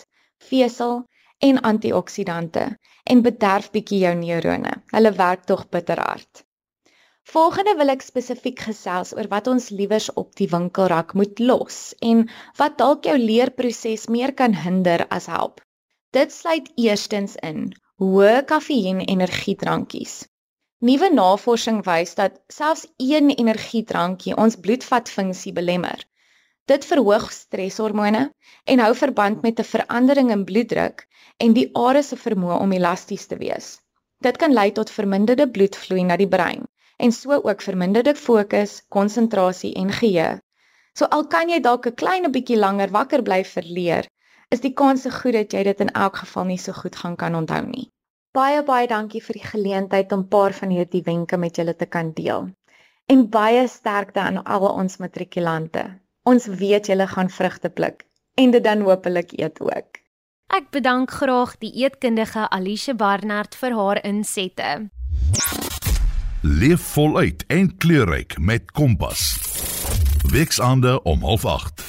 vesel 0.50 1.00
en 1.42 1.61
antioksidante 1.70 2.66
en 3.04 3.23
bederf 3.23 3.70
bietjie 3.75 4.04
jou 4.04 4.14
neurone. 4.18 4.75
Hulle 4.94 5.12
werk 5.18 5.46
tog 5.50 5.66
bitterhard. 5.75 6.44
Volgende 7.26 7.75
wil 7.75 7.90
ek 7.90 8.04
spesifiek 8.06 8.61
gesels 8.68 9.11
oor 9.16 9.26
wat 9.32 9.49
ons 9.50 9.64
liewers 9.75 10.06
op 10.23 10.37
die 10.38 10.46
winkelrak 10.52 11.16
moet 11.18 11.42
los 11.42 11.80
en 12.11 12.28
wat 12.61 12.78
dalk 12.78 13.08
jou 13.11 13.16
leerproses 13.18 14.06
meer 14.16 14.32
kan 14.40 14.54
hinder 14.54 15.02
as 15.11 15.26
help. 15.26 15.58
Dit 16.14 16.30
sluit 16.32 16.70
eerstens 16.78 17.35
in 17.42 17.73
hoë 17.99 18.44
kafeïen 18.46 19.02
energiedrankies. 19.02 20.20
Nuwe 20.85 21.09
navorsing 21.09 21.78
wys 21.85 22.11
dat 22.14 22.35
selfs 22.52 22.83
een 23.00 23.30
energiedrankie 23.30 24.35
ons 24.37 24.59
bloedvatfunksie 24.61 25.52
belemmer. 25.56 26.02
Dit 26.68 26.85
verhoog 26.85 27.30
streshormone 27.33 28.21
en 28.64 28.83
hou 28.85 28.90
verband 28.95 29.40
met 29.42 29.62
'n 29.62 29.68
verandering 29.68 30.30
in 30.35 30.45
bloeddruk 30.45 31.06
en 31.38 31.56
die 31.56 31.71
are 31.73 32.02
se 32.02 32.16
vermoë 32.16 32.61
om 32.61 32.76
elasties 32.76 33.26
te 33.26 33.40
wees. 33.40 33.80
Dit 34.21 34.37
kan 34.37 34.52
lei 34.52 34.73
tot 34.73 34.90
verminderde 34.90 35.49
bloedvloei 35.49 36.04
na 36.04 36.16
die 36.16 36.28
brein 36.28 36.68
en 36.97 37.12
so 37.12 37.33
ook 37.33 37.62
verminderde 37.62 38.14
fokus, 38.14 38.83
konsentrasie 38.88 39.75
en 39.75 39.92
geheue. 39.92 40.40
So 40.92 41.04
al 41.04 41.26
kan 41.26 41.49
jy 41.49 41.61
dalk 41.61 41.87
'n 41.87 41.95
klein 41.95 42.33
bietjie 42.33 42.61
langer 42.61 42.90
wakker 42.90 43.23
bly 43.23 43.45
verleer, 43.45 44.04
is 44.50 44.61
die 44.61 44.75
kans 44.75 45.02
se 45.02 45.11
goed 45.11 45.33
dat 45.33 45.52
jy 45.52 45.62
dit 45.62 45.80
in 45.80 45.92
elk 45.92 46.16
geval 46.16 46.45
nie 46.45 46.59
so 46.59 46.73
goed 46.73 46.97
gaan 46.97 47.16
kan 47.16 47.35
onthou 47.35 47.66
nie. 47.66 47.92
Baie 48.37 48.61
baie 48.69 48.85
dankie 48.85 49.23
vir 49.25 49.38
die 49.38 49.47
geleentheid 49.49 50.11
om 50.12 50.21
'n 50.21 50.28
paar 50.28 50.52
van 50.52 50.69
hierdie 50.69 51.02
wenke 51.05 51.37
met 51.37 51.57
julle 51.57 51.75
te 51.76 51.87
kan 51.87 52.12
deel. 52.12 52.50
En 53.07 53.31
baie 53.31 53.69
sterkte 53.69 54.21
aan 54.21 54.45
al 54.45 54.69
ons 54.69 54.97
matrikulante. 54.97 56.00
Ons 56.23 56.47
weet 56.47 56.87
julle 56.87 57.07
gaan 57.07 57.31
vrugte 57.31 57.71
pluk 57.71 58.05
en 58.35 58.50
dit 58.50 58.64
dan 58.64 58.81
hopelik 58.81 59.33
eet 59.33 59.61
ook. 59.61 59.88
Ek 60.52 60.71
bedank 60.71 61.11
graag 61.11 61.59
die 61.59 61.73
eetkundige 61.73 62.49
Alicia 62.50 62.95
Barnard 62.95 63.55
vir 63.55 63.73
haar 63.73 64.05
insette. 64.05 64.90
Leef 66.43 66.81
voluit 66.93 67.45
en 67.47 67.76
kleurryk 67.76 68.38
met 68.38 68.73
Kompas. 68.73 69.38
Weksaande 70.33 71.02
om 71.02 71.25
08:30. 71.25 71.85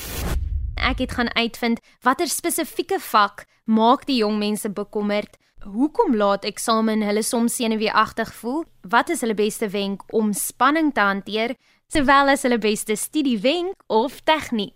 Ek 0.75 0.97
het 0.97 1.11
gaan 1.11 1.35
uitvind 1.35 1.79
watter 2.01 2.27
spesifieke 2.27 2.99
vak 2.99 3.45
maak 3.65 4.05
die 4.05 4.17
jong 4.17 4.37
mense 4.37 4.69
bekommerd. 4.69 5.37
Hoekom 5.67 6.13
laat 6.15 6.45
eksamen 6.47 7.01
hulle 7.03 7.21
soms 7.27 7.57
senuweeagtig 7.59 8.29
voel? 8.39 8.61
Wat 8.87 9.09
is 9.11 9.19
hulle 9.19 9.35
beste 9.35 9.67
wenk 9.69 10.05
om 10.15 10.29
spanning 10.31 10.93
te 10.95 11.03
hanteer, 11.03 11.57
terwyl 11.91 12.31
as 12.31 12.45
hulle 12.47 12.55
beste 12.57 12.95
studiewenk 12.95 13.75
of 13.91 14.21
tegniek? 14.23 14.75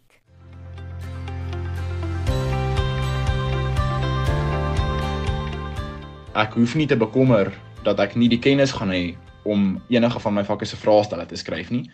ek 6.32 6.54
hoef 6.56 6.76
nie 6.80 6.88
te 6.88 6.96
bekommer 6.96 7.50
dat 7.84 8.00
ek 8.00 8.14
nie 8.16 8.30
die 8.32 8.40
kennis 8.40 8.72
gaan 8.76 8.92
hê 8.92 9.16
om 9.44 9.82
enige 9.92 10.20
van 10.24 10.36
my 10.36 10.44
vakke 10.48 10.68
se 10.68 10.80
vraestelle 10.80 11.26
te 11.28 11.36
skryf 11.36 11.72
nie. 11.72 11.90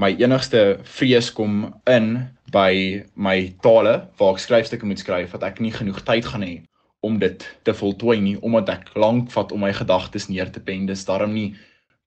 My 0.00 0.12
enigste 0.16 0.80
vrees 0.96 1.28
kom 1.32 1.74
in 1.88 2.28
by 2.52 3.04
my 3.16 3.52
tale 3.64 3.96
waar 4.20 4.36
ek 4.36 4.44
skryfstukke 4.44 4.88
moet 4.88 5.00
skryf 5.04 5.36
dat 5.36 5.44
ek 5.52 5.60
nie 5.60 5.72
genoeg 5.72 6.00
tyd 6.08 6.28
gaan 6.28 6.44
hê 6.44 6.54
om 7.02 7.18
dit 7.18 7.44
te 7.66 7.74
voltooi 7.74 8.20
nie 8.22 8.36
omdat 8.40 8.68
ek 8.76 8.90
lank 8.94 9.30
vat 9.34 9.52
om 9.52 9.64
my 9.64 9.72
gedagtes 9.74 10.28
neer 10.30 10.50
te 10.54 10.62
pen. 10.62 10.86
Dis 10.86 11.04
daarom 11.08 11.34
nie 11.34 11.52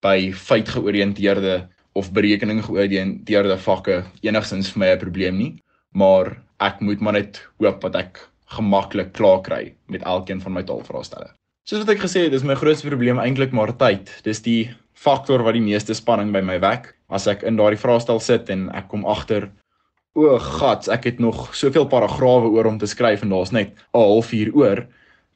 by 0.05 0.31
feitgeoriënteerde 0.31 1.65
of 1.95 2.11
berekening 2.15 2.61
georiënteerde 2.63 3.57
vakke 3.63 4.03
enigstens 4.23 4.71
vir 4.71 4.79
my 4.79 4.89
'n 4.93 4.99
probleem 4.99 5.37
nie, 5.37 5.53
maar 5.93 6.37
ek 6.59 6.81
moet 6.81 7.01
maar 7.01 7.13
net 7.13 7.41
hoop 7.59 7.81
dat 7.81 7.95
ek 7.95 8.19
gemaklik 8.55 9.13
klaar 9.13 9.41
kry 9.41 9.73
met 9.87 10.03
elkeen 10.03 10.41
van 10.41 10.53
my 10.53 10.63
taalvraestelle. 10.63 11.31
Soos 11.65 11.81
wat 11.81 11.95
ek 11.95 12.03
gesê 12.05 12.25
het, 12.27 12.33
is 12.33 12.43
my 12.43 12.55
grootste 12.55 12.87
probleem 12.87 13.19
eintlik 13.19 13.51
maar 13.51 13.73
tyd. 13.77 14.11
Dis 14.23 14.41
die 14.41 14.69
faktor 14.93 15.43
wat 15.43 15.53
die 15.57 15.65
meeste 15.65 15.93
spanning 15.93 16.31
by 16.31 16.41
my 16.41 16.59
wek. 16.59 16.93
As 17.09 17.27
ek 17.27 17.43
in 17.43 17.57
daardie 17.57 17.79
vraestel 17.79 18.19
sit 18.19 18.49
en 18.49 18.69
ek 18.69 18.87
kom 18.87 19.05
agter 19.05 19.49
o, 20.15 20.37
gats, 20.39 20.89
ek 20.91 21.09
het 21.09 21.19
nog 21.19 21.49
soveel 21.55 21.87
paragrawe 21.91 22.49
oor 22.55 22.69
om 22.69 22.79
te 22.79 22.87
skryf 22.87 23.25
en 23.25 23.33
daar's 23.35 23.51
net 23.51 23.75
'n 23.75 23.99
halfuur 23.99 24.53
oor, 24.55 24.85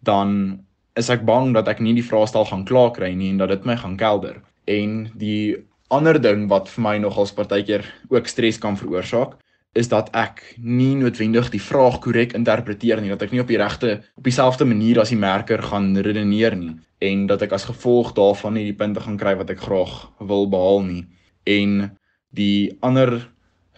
dan 0.03 0.59
is 0.95 1.09
ek 1.09 1.25
bang 1.25 1.53
dat 1.53 1.67
ek 1.67 1.79
nie 1.79 1.93
die 1.93 2.03
vraestel 2.03 2.45
gaan 2.45 2.65
klaar 2.65 2.91
kry 2.91 3.13
nie 3.13 3.29
en 3.29 3.37
dat 3.37 3.49
dit 3.49 3.65
my 3.65 3.75
gaan 3.75 3.97
kelder. 3.97 4.41
En 4.67 5.11
die 5.15 5.57
ander 5.89 6.21
ding 6.21 6.47
wat 6.49 6.69
vir 6.69 6.83
my 6.83 6.97
nogals 6.97 7.31
partykeer 7.31 7.85
ook 8.09 8.27
stres 8.27 8.57
kan 8.57 8.77
veroorsaak, 8.77 9.35
is 9.73 9.87
dat 9.87 10.09
ek 10.17 10.55
nie 10.57 10.95
noodwendig 10.95 11.51
die 11.53 11.61
vraag 11.61 11.99
korrek 12.01 12.33
interpreteer 12.33 13.01
nie, 13.01 13.09
dat 13.09 13.21
ek 13.21 13.31
nie 13.31 13.41
op 13.41 13.47
die 13.47 13.57
regte 13.57 14.01
op 14.17 14.23
dieselfde 14.23 14.65
manier 14.65 14.99
as 14.99 15.09
die 15.09 15.19
merker 15.19 15.61
gaan 15.61 15.95
redeneer 15.97 16.55
nie 16.55 16.75
en 16.99 17.27
dat 17.27 17.41
ek 17.45 17.53
as 17.55 17.67
gevolg 17.69 18.11
daarvan 18.17 18.57
nie 18.57 18.65
die 18.67 18.75
punte 18.75 18.99
gaan 18.99 19.17
kry 19.19 19.35
wat 19.39 19.51
ek 19.53 19.61
graag 19.63 20.09
wil 20.19 20.49
behaal 20.51 20.81
nie. 20.83 21.05
En 21.47 21.91
die 22.35 22.75
ander 22.85 23.29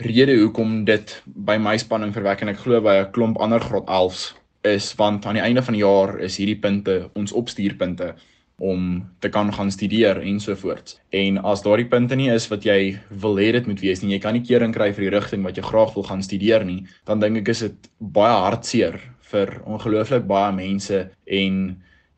rede 0.06 0.36
hoekom 0.40 0.84
dit 0.86 1.16
by 1.26 1.58
my 1.58 1.78
spanning 1.78 2.14
verwek 2.14 2.42
en 2.42 2.52
ek 2.54 2.64
glo 2.64 2.82
by 2.82 2.96
'n 3.02 3.12
klomp 3.12 3.40
ander 3.42 3.60
graad 3.60 3.88
11s 3.88 4.34
is 4.64 4.94
want 4.96 5.26
aan 5.26 5.40
die 5.40 5.44
einde 5.44 5.64
van 5.64 5.74
die 5.74 5.82
jaar 5.84 6.20
is 6.20 6.38
hierdie 6.38 6.60
punte 6.60 7.10
ons 7.16 7.32
opstuurpunte 7.32 8.14
om 8.62 9.10
te 9.20 9.30
kan 9.30 9.54
gaan 9.54 9.72
studeer 9.72 10.22
ensovoorts. 10.22 11.00
En 11.10 11.38
as 11.38 11.64
daardie 11.66 11.88
punte 11.90 12.16
nie 12.16 12.30
is 12.30 12.46
wat 12.52 12.64
jy 12.64 13.00
wil 13.10 13.40
hê 13.42 13.52
dit 13.52 13.68
moet 13.68 13.82
wees 13.82 14.04
nie, 14.04 14.12
jy 14.14 14.20
kan 14.22 14.38
nie 14.38 14.46
kering 14.46 14.74
kry 14.74 14.92
vir 14.94 15.08
die 15.08 15.14
rigting 15.16 15.44
wat 15.44 15.58
jy 15.58 15.64
graag 15.66 15.96
wil 15.98 16.06
gaan 16.06 16.22
studeer 16.22 16.66
nie, 16.66 16.86
dan 17.10 17.20
dink 17.20 17.42
ek 17.42 17.50
is 17.56 17.64
dit 17.66 17.90
baie 17.98 18.36
hartseer 18.46 19.00
vir 19.32 19.56
ongelooflik 19.66 20.28
baie 20.30 20.52
mense 20.54 21.08
en 21.26 21.58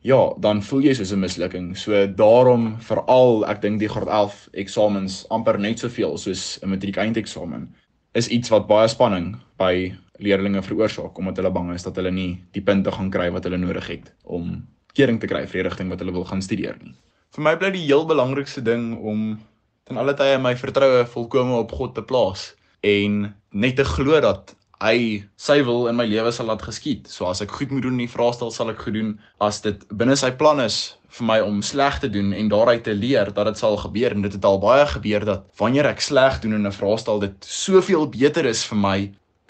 ja, 0.04 0.20
dan 0.38 0.60
voel 0.62 0.84
jy 0.84 0.94
soos 0.94 1.12
'n 1.12 1.20
mislukking. 1.20 1.76
So 1.76 2.06
daarom 2.06 2.76
veral 2.80 3.44
ek 3.48 3.62
dink 3.62 3.80
die 3.80 3.88
graad 3.88 4.08
11 4.08 4.48
eksamens 4.52 5.24
amper 5.30 5.58
net 5.58 5.78
soveel 5.78 6.18
soos 6.18 6.58
'n 6.62 6.68
matriek 6.68 6.96
eindeksamen 6.96 7.74
is 8.12 8.28
iets 8.28 8.48
wat 8.48 8.66
baie 8.66 8.88
spanning 8.88 9.36
by 9.58 9.94
leerders 10.18 10.66
veroorsaak 10.66 11.18
omdat 11.18 11.36
hulle 11.36 11.50
bang 11.50 11.72
is 11.74 11.82
dat 11.82 11.96
hulle 11.96 12.10
nie 12.10 12.44
die 12.52 12.62
punte 12.62 12.92
gaan 12.92 13.10
kry 13.10 13.30
wat 13.30 13.44
hulle 13.44 13.58
nodig 13.58 13.86
het 13.86 14.12
om 14.22 14.66
kering 14.94 15.18
te 15.20 15.26
kry 15.26 15.46
vir 15.46 15.62
die 15.62 15.68
rigting 15.68 15.88
wat 15.90 15.98
hulle 15.98 16.12
wil 16.12 16.24
gaan 16.24 16.42
studeer 16.42 16.76
nie. 16.82 16.94
Vir 17.34 17.42
my 17.42 17.56
bly 17.56 17.70
die 17.70 17.86
heel 17.86 18.06
belangrikste 18.06 18.62
ding 18.62 18.98
om 18.98 19.40
ten 19.84 19.96
alle 19.96 20.14
tye 20.14 20.38
my 20.38 20.54
vertroue 20.56 21.06
volkome 21.06 21.56
op 21.56 21.72
God 21.72 21.94
te 21.94 22.02
plaas 22.02 22.54
en 22.82 23.34
net 23.50 23.76
te 23.76 23.84
glo 23.84 24.20
dat 24.20 24.54
hy 24.84 25.24
sy 25.40 25.62
wil 25.64 25.88
in 25.88 25.96
my 25.96 26.04
lewe 26.08 26.32
sal 26.32 26.50
laat 26.50 26.62
geskied. 26.66 27.08
So 27.08 27.26
as 27.30 27.40
ek 27.44 27.54
goed 27.56 27.72
moet 27.72 27.86
doen 27.86 27.96
in 27.96 28.04
die 28.04 28.12
vraestel 28.12 28.52
sal 28.52 28.72
ek 28.72 28.84
goed 28.84 28.98
doen. 28.98 29.14
As 29.40 29.62
dit 29.64 29.80
binne 29.96 30.16
sy 30.20 30.30
plan 30.36 30.60
is 30.60 30.96
vir 31.18 31.28
my 31.28 31.38
om 31.46 31.60
sleg 31.62 32.00
te 32.02 32.10
doen 32.10 32.32
en 32.34 32.50
daaruit 32.50 32.84
te 32.84 32.94
leer 32.94 33.30
dat 33.34 33.46
dit 33.50 33.60
sal 33.60 33.76
gebeur 33.80 34.14
en 34.14 34.24
dit 34.26 34.34
het 34.34 34.48
al 34.48 34.58
baie 34.62 34.86
gebeur 34.90 35.26
dat 35.28 35.44
wanneer 35.60 35.88
ek 35.92 36.02
sleg 36.02 36.40
doen 36.42 36.56
in 36.58 36.66
'n 36.66 36.74
vraestel 36.74 37.20
dit 37.22 37.46
soveel 37.46 38.08
beter 38.10 38.46
is 38.46 38.64
vir 38.70 38.78
my 38.78 38.98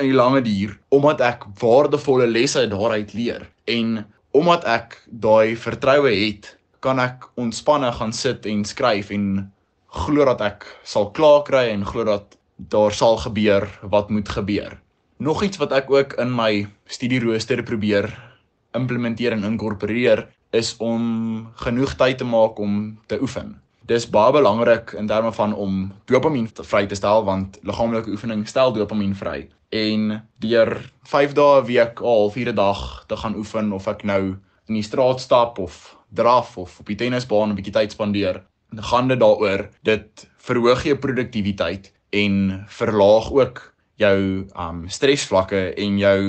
in 0.03 0.11
die 0.11 0.19
lange 0.19 0.43
duur 0.43 0.77
omdat 0.91 1.21
ek 1.21 1.47
waardevolle 1.63 2.27
lesse 2.27 2.67
daaruit 2.69 3.15
leer 3.15 3.49
en 3.67 4.05
omdat 4.35 4.65
ek 4.65 5.01
daai 5.09 5.57
vertroue 5.57 6.13
het 6.13 6.57
kan 6.81 7.01
ek 7.01 7.25
ontspanne 7.41 7.93
gaan 7.93 8.13
sit 8.13 8.47
en 8.47 8.65
skryf 8.65 9.11
en 9.11 9.51
glo 10.05 10.25
dat 10.25 10.41
ek 10.41 10.67
sal 10.85 11.11
klaar 11.17 11.43
kry 11.49 11.71
en 11.73 11.87
glo 11.87 12.05
dat 12.05 12.37
daar 12.59 12.93
sal 12.93 13.17
gebeur 13.17 13.67
wat 13.83 14.11
moet 14.11 14.29
gebeur. 14.29 14.84
Nog 15.25 15.43
iets 15.43 15.57
wat 15.57 15.73
ek 15.73 15.87
ook 15.89 16.13
in 16.21 16.35
my 16.37 16.67
studierooster 16.85 17.63
probeer 17.65 18.11
implementeer 18.77 19.33
en 19.33 19.47
inkorporeer 19.49 20.27
is 20.53 20.75
om 20.85 21.47
genoeg 21.63 21.95
tyd 21.97 22.19
te 22.21 22.27
maak 22.29 22.61
om 22.61 22.99
te 23.09 23.17
oefen. 23.25 23.55
Dis 23.89 24.05
baie 24.05 24.35
belangrik 24.37 24.93
in 25.01 25.09
terme 25.09 25.33
van 25.33 25.55
om 25.57 25.79
dopamien 26.13 26.51
vry 26.61 26.85
te 26.91 27.01
stel 27.01 27.25
want 27.25 27.57
liggaamlike 27.65 28.13
oefening 28.13 28.45
stel 28.49 28.77
dopamien 28.77 29.17
vry. 29.17 29.49
En 29.73 30.21
deur 30.45 30.77
5 31.09 31.33
dae 31.41 31.63
'n 31.63 31.67
week 31.73 32.05
al 32.05 32.31
4 32.31 32.53
dag 32.53 33.05
te 33.09 33.17
gaan 33.17 33.41
oefen 33.41 33.73
of 33.73 33.89
ek 33.89 34.05
nou 34.05 34.37
in 34.69 34.75
die 34.75 34.85
straat 34.85 35.21
stap 35.21 35.59
of 35.59 35.97
draf 36.13 36.59
of 36.59 36.81
op 36.81 36.87
die 36.87 37.01
tennisbaan 37.01 37.49
'n 37.49 37.57
bietjie 37.57 37.73
tyd 37.73 37.93
spandeer, 37.93 38.43
gaan 38.77 39.09
dit 39.09 39.21
daaroor 39.21 39.71
dit 39.83 40.29
verhoog 40.37 40.85
jou 40.85 40.97
produktiwiteit 40.97 41.93
en 42.11 42.65
verlaag 42.69 43.33
ook 43.33 43.74
jou 44.01 44.47
um 44.59 44.85
stresvlakke 44.89 45.75
en 45.75 45.99
jou 45.99 46.21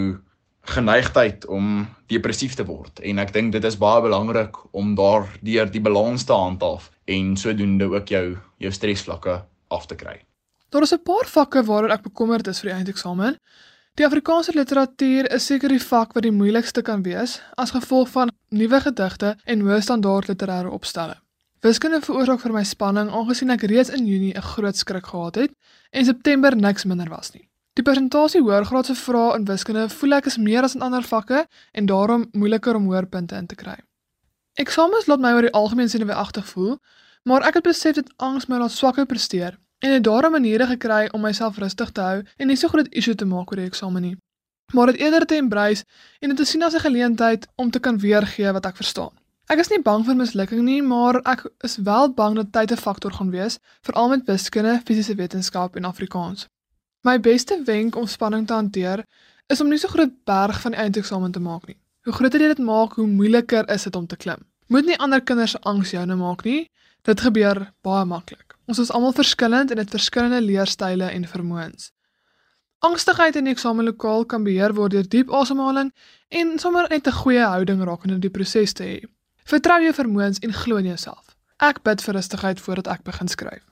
geneigtheid 0.65 1.45
om 1.45 1.87
depressief 2.09 2.55
te 2.57 2.65
word 2.65 3.01
en 3.05 3.19
ek 3.21 3.33
dink 3.33 3.53
dit 3.53 3.65
is 3.65 3.77
baie 3.77 4.01
belangrik 4.01 4.57
om 4.73 4.95
daardeur 4.97 5.69
die 5.71 5.81
balans 5.81 6.25
te 6.25 6.33
handhaaf 6.33 6.89
en 7.05 7.35
sodoende 7.37 7.89
ook 7.93 8.09
jou 8.09 8.25
jou 8.61 8.71
stresvlakke 8.71 9.43
af 9.69 9.85
te 9.85 9.95
kry. 9.95 10.17
Daar 10.69 10.81
is 10.81 10.93
'n 10.93 11.03
paar 11.03 11.25
vakke 11.25 11.63
waaroor 11.63 11.91
ek 11.91 12.03
bekommerd 12.03 12.47
is 12.47 12.59
vir 12.59 12.69
die 12.69 12.77
eindeksamen. 12.77 13.37
Die 13.95 14.05
Afrikaanse 14.05 14.51
literatuur 14.51 15.31
is 15.31 15.45
seker 15.45 15.69
die 15.69 15.79
vak 15.79 16.13
wat 16.13 16.23
die 16.23 16.31
moeilikste 16.31 16.81
kan 16.81 17.03
wees 17.03 17.41
as 17.57 17.71
gevolg 17.71 18.09
van 18.09 18.31
nuwe 18.49 18.81
gedigte 18.81 19.37
en 19.45 19.61
hoë 19.61 19.81
standaard 19.81 20.27
literêre 20.27 20.71
opstelle. 20.71 21.15
Wiskunde 21.61 22.01
veroorsaak 22.01 22.41
vir 22.41 22.53
my 22.53 22.63
spanning 22.63 23.09
aangesien 23.09 23.49
ek 23.49 23.61
reeds 23.61 23.89
in 23.89 24.05
Junie 24.05 24.33
'n 24.35 24.41
groot 24.41 24.77
skrik 24.77 25.05
gehad 25.05 25.35
het 25.35 25.51
en 25.91 26.05
September 26.05 26.55
niks 26.55 26.85
minder 26.85 27.09
was 27.09 27.31
nie. 27.33 27.47
Die 27.75 27.83
persentasie 27.83 28.39
hoërgraadse 28.39 28.93
vrae 28.95 29.33
in 29.35 29.45
wiskunde 29.49 29.89
voel 29.91 30.15
ek 30.15 30.29
is 30.29 30.37
meer 30.39 30.63
as 30.63 30.77
in 30.77 30.83
ander 30.85 31.03
vakke 31.03 31.41
en 31.75 31.89
daarom 31.89 32.21
moeiliker 32.31 32.77
om 32.79 32.85
hoër 32.87 33.07
punte 33.11 33.35
in 33.35 33.49
te 33.51 33.57
kry. 33.59 33.75
Eksamens 34.63 35.09
laat 35.11 35.19
my 35.19 35.33
oor 35.35 35.43
die 35.43 35.51
algemeen 35.59 35.91
senuweeagtig 35.91 36.45
voel, 36.53 36.77
maar 37.27 37.43
ek 37.43 37.59
het 37.59 37.67
besef 37.67 37.97
dit 37.97 38.13
angs 38.23 38.47
my 38.47 38.61
laat 38.61 38.71
swakker 38.71 39.09
presteer 39.09 39.57
en 39.83 39.91
het 39.91 40.05
daarom 40.07 40.31
maniere 40.37 40.69
gekry 40.71 41.09
om 41.11 41.27
myself 41.27 41.59
rustig 41.59 41.91
te 41.91 42.07
hou 42.07 42.23
en 42.23 42.47
nie 42.47 42.55
so 42.55 42.71
groot 42.71 42.87
issue 42.95 43.17
te 43.19 43.27
maak 43.27 43.51
oor 43.51 43.59
die 43.59 43.67
eksamen 43.67 44.07
nie. 44.07 44.15
Maar 44.71 44.93
dit 44.93 45.03
eerder 45.03 45.27
te 45.27 45.35
embrace 45.43 45.83
en 46.23 46.31
dit 46.31 46.39
te 46.39 46.47
sien 46.47 46.63
as 46.63 46.79
'n 46.79 46.85
geleentheid 46.87 47.47
om 47.55 47.71
te 47.71 47.79
kan 47.79 47.99
weergee 47.99 48.55
wat 48.55 48.65
ek 48.65 48.79
verstaan. 48.79 49.11
Ek 49.51 49.59
is 49.59 49.69
nie 49.69 49.81
bang 49.81 50.05
vir 50.05 50.15
mislukking 50.15 50.63
nie, 50.63 50.81
maar 50.81 51.19
ek 51.27 51.43
is 51.59 51.77
wel 51.77 52.13
bang 52.13 52.35
dat 52.35 52.51
tyd 52.51 52.71
'n 52.71 52.83
faktor 52.87 53.11
gaan 53.11 53.31
wees, 53.31 53.59
veral 53.81 54.09
met 54.09 54.25
wiskunde, 54.25 54.81
fisiese 54.85 55.15
wetenskap 55.15 55.75
en 55.75 55.83
Afrikaans. 55.83 56.47
My 57.05 57.19
beste 57.21 57.61
wenk 57.65 57.95
om 57.95 58.07
spanning 58.09 58.47
te 58.47 58.53
hanteer 58.53 59.03
is 59.53 59.59
om 59.61 59.67
nie 59.69 59.77
so 59.77 59.91
groot 59.93 60.13
berg 60.25 60.57
van 60.61 60.73
die 60.73 60.79
eindeksamen 60.81 61.31
te 61.35 61.39
maak 61.39 61.67
nie. 61.69 61.77
Hoe 62.07 62.13
groter 62.17 62.41
jy 62.41 62.47
dit 62.55 62.61
maak, 62.65 62.95
hoe 62.97 63.05
moeiliker 63.05 63.69
is 63.69 63.85
dit 63.85 63.95
om 63.95 64.07
te 64.09 64.17
klim. 64.17 64.41
Moet 64.73 64.89
nie 64.89 64.97
ander 64.97 65.21
kinders 65.21 65.53
se 65.53 65.61
angs 65.69 65.91
joune 65.93 66.17
maak 66.17 66.41
nie. 66.49 66.63
Dit 67.05 67.21
gebeur 67.21 67.61
baie 67.85 68.09
maklik. 68.09 68.57
Ons 68.65 68.81
is 68.81 68.89
almal 68.89 69.13
verskillend 69.13 69.69
en 69.69 69.83
het 69.83 69.93
verskillende 69.93 70.41
leerstyle 70.41 71.11
en 71.13 71.29
vermoëns. 71.29 71.91
Angstigheid 72.81 73.37
in 73.37 73.45
die 73.45 73.53
eksamenlokaal 73.53 74.25
kan 74.25 74.43
beheer 74.43 74.73
word 74.73 74.97
deur 74.97 75.05
diep 75.05 75.29
asemhaling 75.29 75.93
en 76.33 76.57
sommer 76.59 76.89
net 76.89 77.05
'n 77.07 77.19
goeie 77.21 77.45
houding 77.45 77.85
rakende 77.85 78.19
die 78.19 78.33
proses 78.33 78.73
te 78.73 78.83
hê. 78.83 78.99
Vertrou 79.45 79.81
jou 79.81 79.93
vermoëns 79.93 80.39
en 80.41 80.53
glo 80.53 80.77
in 80.77 80.85
jouself. 80.85 81.37
Ek 81.59 81.83
bid 81.83 82.01
vir 82.01 82.13
rustigheid 82.15 82.59
voordat 82.59 82.87
ek 82.87 83.03
begin 83.03 83.27
skryf. 83.27 83.63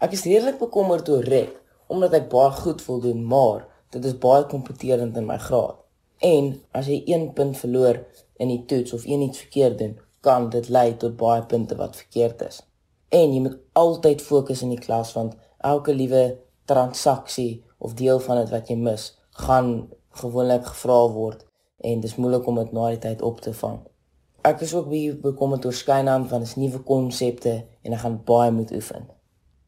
Ek 0.00 0.12
is 0.12 0.24
redelik 0.24 0.58
bekommerd 0.58 1.08
oor 1.08 1.22
Rek 1.22 1.63
omdat 1.86 2.16
ek 2.20 2.28
baie 2.32 2.52
goed 2.58 2.82
voel 2.82 3.00
doen, 3.00 3.24
maar 3.24 3.66
dit 3.94 4.04
is 4.04 4.18
baie 4.18 4.46
kompeterend 4.50 5.16
in 5.16 5.26
my 5.26 5.38
graad. 5.38 5.80
En 6.24 6.54
as 6.72 6.88
jy 6.88 7.02
1 7.06 7.32
punt 7.36 7.58
verloor 7.58 8.00
in 8.40 8.48
die 8.48 8.64
toets 8.70 8.92
of 8.96 9.04
een 9.04 9.26
iets 9.26 9.42
verkeerd 9.44 9.78
doen, 9.78 9.98
kan 10.24 10.48
dit 10.50 10.68
lei 10.68 10.96
tot 10.96 11.16
baie 11.20 11.42
punte 11.42 11.76
wat 11.76 11.96
verkeerd 11.96 12.42
is. 12.42 12.62
En 13.08 13.32
jy 13.34 13.40
moet 13.44 13.58
altyd 13.72 14.22
fokus 14.22 14.62
in 14.64 14.72
die 14.72 14.80
klas 14.80 15.12
want 15.12 15.36
elke 15.58 15.94
liewe 15.94 16.38
transaksie 16.64 17.64
of 17.78 17.94
deel 17.94 18.20
van 18.20 18.40
dit 18.40 18.52
wat 18.54 18.70
jy 18.72 18.76
mis, 18.80 19.10
gaan 19.44 19.90
gewoonlik 20.20 20.64
gevra 20.70 21.00
word 21.12 21.44
en 21.84 22.00
dis 22.00 22.16
moeilik 22.16 22.46
om 22.48 22.62
dit 22.62 22.72
na 22.72 22.88
die 22.94 23.02
tyd 23.02 23.22
op 23.22 23.42
te 23.44 23.52
vang. 23.60 23.82
Ek 24.44 24.60
is 24.64 24.74
ook 24.76 24.88
baie 24.88 25.12
bekommerd 25.20 25.66
oor 25.68 25.76
skynaan 25.76 26.26
van 26.28 26.44
dis 26.44 26.56
nuwe 26.60 26.80
konsepte 26.88 27.54
en 27.82 27.96
ek 27.96 28.02
gaan 28.04 28.18
baie 28.28 28.52
moet 28.52 28.72
oefen. 28.76 29.06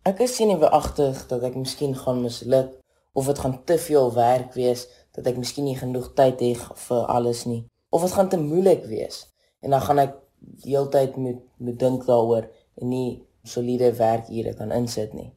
Ek 0.06 0.20
is 0.22 0.36
senuweeagtig 0.38 1.24
dat 1.26 1.42
ek 1.48 1.56
miskien 1.58 1.96
gaan 1.98 2.20
misluk 2.22 2.68
of 3.18 3.26
dit 3.26 3.38
gaan 3.42 3.56
te 3.66 3.74
veel 3.74 4.12
werk 4.14 4.52
wees 4.54 4.84
dat 5.16 5.26
ek 5.26 5.40
miskien 5.40 5.66
nie 5.66 5.74
genoeg 5.74 6.12
tyd 6.14 6.44
het 6.44 6.62
vir 6.84 7.08
alles 7.10 7.40
nie. 7.50 7.64
Of 7.90 8.04
dit 8.06 8.14
gaan 8.14 8.30
te 8.30 8.38
moeilik 8.38 8.84
wees. 8.86 9.24
En 9.66 9.74
dan 9.74 9.82
gaan 9.82 10.02
ek 10.04 10.12
die 10.38 10.76
hele 10.76 10.92
tyd 10.94 11.16
moet 11.18 11.40
moet 11.58 11.78
dink 11.80 12.06
daaroor 12.06 12.46
en 12.78 12.92
nie 12.92 13.08
soliede 13.42 13.90
werkure 13.98 14.52
kan 14.54 14.76
insit 14.78 15.16
nie. 15.18 15.32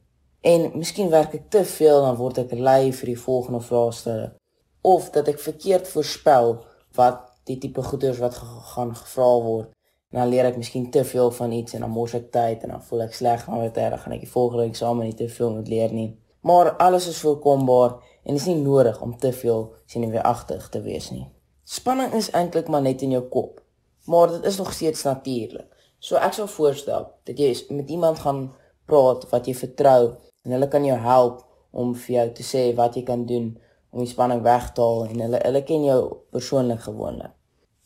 En 0.46 0.70
miskien 0.76 1.10
werk 1.10 1.34
ek 1.40 1.50
te 1.50 1.64
veel 1.66 2.06
dan 2.06 2.20
word 2.22 2.38
ek 2.44 2.54
lui 2.54 2.92
vir 3.00 3.14
die 3.16 3.18
volgende 3.26 3.64
vraestelle 3.66 4.30
of 4.86 5.10
dat 5.16 5.34
ek 5.34 5.42
verkeerd 5.48 5.90
voorspel 5.90 6.60
wat 6.94 7.26
die 7.50 7.58
tipe 7.58 7.82
goeders 7.90 8.22
wat 8.22 8.38
gaan 8.76 8.94
gevra 8.94 9.32
word 9.50 9.74
en 10.10 10.18
dan 10.18 10.28
leer 10.28 10.48
ek 10.48 10.56
miskien 10.58 10.88
te 10.90 11.04
veel 11.06 11.30
van 11.30 11.52
iets 11.54 11.76
en 11.76 11.84
dan 11.84 11.92
mors 11.94 12.14
ek 12.18 12.30
tyd 12.34 12.64
en 12.66 12.74
dan 12.74 12.82
voel 12.82 13.04
ek 13.06 13.14
sleg 13.14 13.44
maar 13.46 13.62
wat 13.62 13.76
reg 13.78 14.02
gaan 14.02 14.14
ek 14.16 14.24
die 14.24 14.32
volgende 14.32 14.66
eksamen 14.66 15.06
nie 15.06 15.14
te 15.14 15.28
veel 15.30 15.52
moet 15.54 15.70
leer 15.70 15.94
nie. 15.94 16.08
Maar 16.42 16.72
alles 16.82 17.06
is 17.12 17.20
voorkombaar 17.22 17.94
en 18.24 18.32
dit 18.34 18.40
is 18.40 18.48
nie 18.50 18.58
nodig 18.58 18.98
om 19.04 19.14
te 19.18 19.30
veel 19.32 19.68
senuweeagtig 19.86 20.68
te 20.74 20.82
wees 20.82 21.10
nie. 21.14 21.28
Spanning 21.64 22.16
is 22.18 22.32
eintlik 22.34 22.68
maar 22.68 22.82
net 22.82 23.04
in 23.06 23.14
jou 23.14 23.22
kop, 23.30 23.60
maar 24.10 24.32
dit 24.34 24.50
is 24.50 24.58
nog 24.58 24.72
steeds 24.74 25.06
natuurlik. 25.06 25.68
So 26.02 26.18
ek 26.18 26.34
sou 26.34 26.48
voorstel 26.48 27.06
dat 27.28 27.38
jy 27.38 27.52
met 27.70 27.90
iemand 27.90 28.18
gaan 28.24 28.48
praat 28.90 29.28
wat 29.30 29.46
jy 29.46 29.54
vertrou 29.54 30.16
en 30.42 30.56
hulle 30.56 30.68
kan 30.72 30.84
jou 30.84 30.98
help 30.98 31.44
om 31.70 31.94
vir 31.94 32.16
jou 32.16 32.30
te 32.40 32.46
sê 32.46 32.70
wat 32.74 32.96
jy 32.98 33.04
kan 33.06 33.28
doen 33.28 33.52
om 33.90 34.02
die 34.02 34.10
spanning 34.10 34.42
weg 34.42 34.72
te 34.74 34.82
haal 34.82 35.04
en 35.06 35.22
hulle 35.28 35.42
hulle 35.44 35.62
ken 35.68 35.84
jou 35.86 36.00
persoonlik 36.34 36.82
gewoonlik 36.88 37.36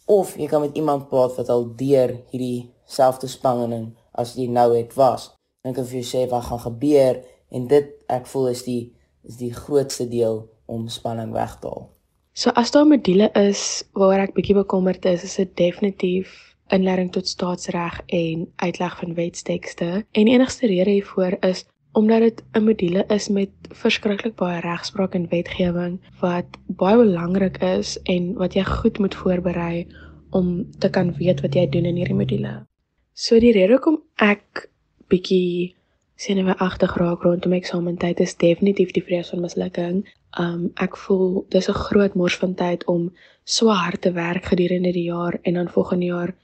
of 0.06 0.34
jy 0.36 0.48
kan 0.50 0.64
met 0.64 0.76
iemand 0.76 1.08
praat 1.08 1.36
wat 1.38 1.48
al 1.48 1.66
deur 1.76 2.12
hierdie 2.30 2.70
selfde 2.84 3.28
spanning 3.30 3.92
as 4.12 4.34
jy 4.36 4.46
nou 4.48 4.74
het 4.76 4.94
was. 4.98 5.30
Dan 5.64 5.74
kan 5.76 5.88
jy 5.88 6.04
sê 6.04 6.26
wat 6.30 6.48
gaan 6.50 6.62
gebeur 6.66 7.22
en 7.54 7.68
dit 7.70 7.90
ek 8.12 8.28
voel 8.28 8.50
is 8.52 8.64
die 8.66 8.82
is 9.24 9.38
die 9.40 9.52
grootste 9.56 10.04
deel 10.08 10.42
om 10.68 10.88
spanning 10.92 11.32
weg 11.32 11.56
te 11.60 11.70
haal. 11.70 11.88
So 12.36 12.50
as 12.58 12.72
daar 12.74 12.86
module 12.88 13.30
is 13.38 13.84
waaroor 13.94 14.26
ek 14.26 14.34
bietjie 14.36 14.56
bekommerd 14.58 15.06
is, 15.06 15.24
is 15.24 15.36
dit 15.40 15.52
definitief 15.56 16.32
inleiding 16.74 17.12
tot 17.12 17.28
staatsreg 17.28 18.00
en 18.06 18.46
uitleg 18.56 18.96
van 18.98 19.14
wetstekste. 19.14 20.04
En 20.12 20.28
enigste 20.28 20.66
rede 20.66 20.90
hiervoor 20.90 21.36
is 21.46 21.64
omdat 21.94 22.20
dit 22.20 22.42
'n 22.52 22.64
module 22.64 23.04
is 23.08 23.28
met 23.28 23.50
verskriklik 23.70 24.34
baie 24.34 24.60
regspraak 24.60 25.14
en 25.14 25.28
wetgewing 25.28 26.00
wat 26.20 26.46
baie 26.66 26.96
belangrik 26.96 27.58
is 27.62 27.98
en 28.02 28.34
wat 28.34 28.54
jy 28.54 28.64
goed 28.64 28.98
moet 28.98 29.14
voorberei 29.14 29.86
om 30.30 30.66
te 30.78 30.90
kan 30.90 31.14
weet 31.16 31.40
wat 31.40 31.54
jy 31.54 31.68
doen 31.68 31.84
in 31.84 31.96
hierdie 31.96 32.18
module. 32.18 32.66
So 33.12 33.38
die 33.38 33.52
rede 33.52 33.72
hoekom 33.72 34.00
ek 34.16 34.68
bietjie 35.08 35.74
senuweeagtig 36.16 36.96
raak 36.96 37.22
rondom 37.22 37.52
eksamentyd 37.52 38.20
is 38.20 38.36
definitief 38.36 38.90
die 38.94 39.02
vrees 39.02 39.30
van 39.30 39.40
mislukking. 39.40 40.02
Um 40.38 40.70
ek 40.74 40.96
voel 40.96 41.44
dis 41.54 41.68
'n 41.68 41.82
groot 41.86 42.14
mors 42.14 42.36
van 42.36 42.54
tyd 42.54 42.84
om 42.84 43.12
so 43.44 43.68
hard 43.68 44.00
te 44.00 44.12
werk 44.12 44.44
gedurende 44.44 44.92
die 44.92 45.08
jaar 45.10 45.38
en 45.42 45.54
dan 45.54 45.68
volgende 45.68 46.06
jaar 46.06 46.34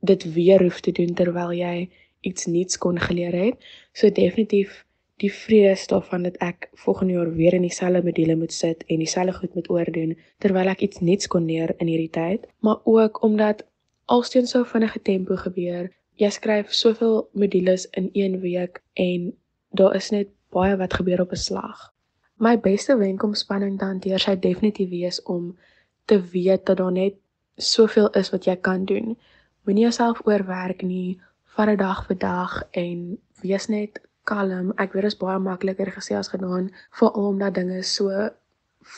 dit 0.00 0.32
weer 0.34 0.62
hoef 0.62 0.80
te 0.80 0.92
doen 0.92 1.14
terwyl 1.14 1.52
jy 1.52 1.88
iets 2.20 2.46
nuuts 2.46 2.78
kon 2.78 2.98
geleer 2.98 3.32
het. 3.32 3.66
So 3.92 4.10
definitief 4.10 4.84
die 5.20 5.32
vrees 5.32 5.86
daarvan 5.86 6.24
dat 6.24 6.36
ek 6.40 6.70
volgende 6.84 7.12
jaar 7.12 7.32
weer 7.36 7.54
in 7.54 7.66
dieselfde 7.66 8.02
module 8.04 8.36
moet 8.40 8.52
sit 8.52 8.84
en 8.86 9.02
dieselfde 9.02 9.36
goed 9.36 9.54
moet 9.54 9.70
oordoen 9.70 10.16
terwyl 10.38 10.72
ek 10.72 10.84
iets 10.86 11.02
nuuts 11.04 11.28
kon 11.28 11.44
leer 11.44 11.74
in 11.76 11.90
hierdie 11.92 12.12
tyd, 12.14 12.46
maar 12.64 12.80
ook 12.84 13.22
omdat 13.26 13.66
alsteen 14.04 14.46
so 14.46 14.64
vinnige 14.64 15.02
tempo 15.02 15.36
gebeur. 15.36 15.90
Jy 16.20 16.30
skryf 16.32 16.72
soveel 16.72 17.28
modules 17.32 17.86
in 17.96 18.10
1 18.12 18.40
week 18.40 18.80
en 18.94 19.32
daar 19.76 19.94
is 19.96 20.10
net 20.10 20.32
baie 20.50 20.76
wat 20.76 20.94
gebeur 20.94 21.20
op 21.20 21.32
'n 21.32 21.44
slag. 21.48 21.92
My 22.36 22.56
beste 22.58 22.96
wenk 22.96 23.22
om 23.22 23.34
spanning 23.34 23.78
te 23.78 23.84
hanteer 23.84 24.18
sou 24.18 24.38
definitief 24.38 24.88
wees 24.88 25.22
om 25.22 25.58
te 26.04 26.20
weet 26.32 26.66
dat 26.66 26.76
daar 26.76 26.92
net 26.92 27.14
soveel 27.56 28.10
is 28.10 28.30
wat 28.30 28.44
jy 28.44 28.56
kan 28.56 28.84
doen. 28.84 29.18
Moenie 29.64 29.82
jouself 29.82 30.20
oorwerk 30.26 30.82
nie 30.82 31.20
vat 31.56 31.66
dit 31.66 31.78
dag 31.78 32.06
vir 32.06 32.18
dag 32.18 32.62
en 32.72 33.18
wees 33.42 33.66
net 33.68 34.00
kalm. 34.24 34.72
Ek 34.78 34.92
weet 34.92 35.08
dit 35.08 35.12
is 35.12 35.20
baie 35.20 35.38
makliker 35.38 35.90
gesê 35.94 36.16
as 36.18 36.30
gedaan, 36.32 36.70
veral 36.98 37.32
omdat 37.32 37.54
dinge 37.54 37.82
so 37.82 38.28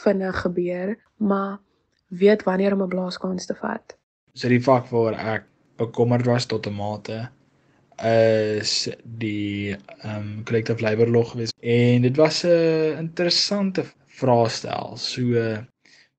vinnig 0.02 0.40
gebeur, 0.44 0.96
maar 1.16 1.58
weet 2.08 2.44
wanneer 2.44 2.72
om 2.72 2.82
'n 2.82 2.88
blaaskans 2.88 3.46
te 3.46 3.54
vat. 3.54 3.96
So 4.34 4.48
die 4.48 4.62
vak 4.62 4.90
waar 4.90 5.14
ek 5.14 5.44
bekommerd 5.76 6.26
was 6.26 6.46
tot 6.46 6.66
'n 6.66 6.74
mate 6.74 7.28
is 8.02 8.88
die 9.04 9.76
um, 10.04 10.42
collective 10.44 10.82
labour 10.82 11.08
law 11.08 11.24
geweest 11.24 11.54
en 11.60 12.02
dit 12.02 12.16
was 12.16 12.44
'n 12.44 12.96
interessante 12.98 13.84
vraestel. 14.06 14.96
So 14.96 15.20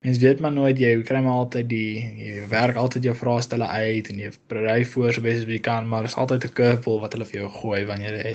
Mens 0.04 0.18
weet 0.20 0.40
maar 0.44 0.52
nooit 0.52 0.76
jy 0.78 0.90
kry 1.08 1.20
maar 1.24 1.38
altyd 1.46 1.68
die 1.70 2.00
jy 2.20 2.42
werk 2.50 2.76
altyd 2.76 3.06
jou 3.08 3.14
vraestelle 3.16 3.64
uit 3.64 4.10
en 4.12 4.18
jy 4.20 4.32
berei 4.52 4.82
voor 4.84 5.14
so 5.16 5.24
bes 5.24 5.38
as 5.40 5.46
jy 5.48 5.60
kan, 5.64 5.86
maar 5.88 6.04
daar's 6.04 6.16
altyd 6.20 6.44
'n 6.44 6.56
curveball 6.58 7.00
wat 7.04 7.16
hulle 7.16 7.28
vir 7.30 7.40
jou 7.40 7.48
gooi 7.54 7.86
wanneer 7.88 8.18
jy 8.20 8.34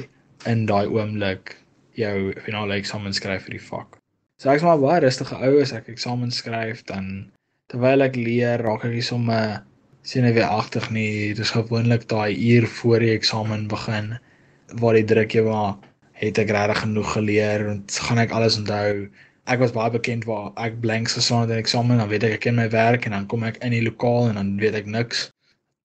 in 0.54 0.66
daai 0.66 0.88
oomblik 0.90 1.54
jou 1.94 2.34
finale 2.48 2.80
eksamen 2.80 3.14
skryf 3.14 3.46
vir 3.46 3.58
die 3.58 3.68
vak. 3.68 4.00
So 4.42 4.50
ek's 4.50 4.66
maar 4.66 4.82
baie 4.82 5.04
rustige 5.06 5.38
ou 5.38 5.62
as 5.62 5.76
ek 5.78 5.94
eksamen 5.94 6.32
skryf 6.32 6.82
dan 6.90 7.32
terwyl 7.70 8.02
ek 8.02 8.16
leer, 8.16 8.66
raak 8.66 8.86
ek 8.90 8.98
nie 8.98 9.06
sommer 9.06 9.62
senuweeagtig 10.02 10.90
nie. 10.90 11.36
Dit 11.36 11.46
is 11.46 11.54
gewoonlik 11.54 12.08
daai 12.10 12.34
uur 12.34 12.66
voor 12.80 13.00
die 13.00 13.14
eksamen 13.14 13.68
begin 13.68 14.16
waar 14.82 14.98
die 14.98 15.06
druk 15.14 15.38
jou 15.38 15.46
maar 15.46 15.76
het 16.18 16.38
ek 16.42 16.50
regtig 16.50 16.82
genoeg 16.82 17.14
geleer 17.14 17.68
en 17.70 17.84
gaan 18.10 18.26
ek 18.26 18.32
alles 18.32 18.58
onthou 18.58 19.10
ek 19.50 19.62
was 19.64 19.74
baie 19.74 19.90
bekend 19.90 20.28
waar 20.30 20.52
ek 20.62 20.78
blanks 20.84 21.16
geslaan 21.18 21.48
het 21.48 21.56
in 21.56 21.64
eksamen, 21.64 21.98
dan 21.98 22.10
weet 22.12 22.26
ek 22.28 22.38
ek 22.38 22.44
ken 22.46 22.58
my 22.60 22.68
werk 22.70 23.08
en 23.08 23.16
dan 23.18 23.26
kom 23.32 23.44
ek 23.48 23.58
in 23.66 23.74
die 23.74 23.82
lokaal 23.82 24.30
en 24.30 24.38
dan 24.38 24.52
weet 24.62 24.78
ek 24.78 24.90
niks. 24.90 25.30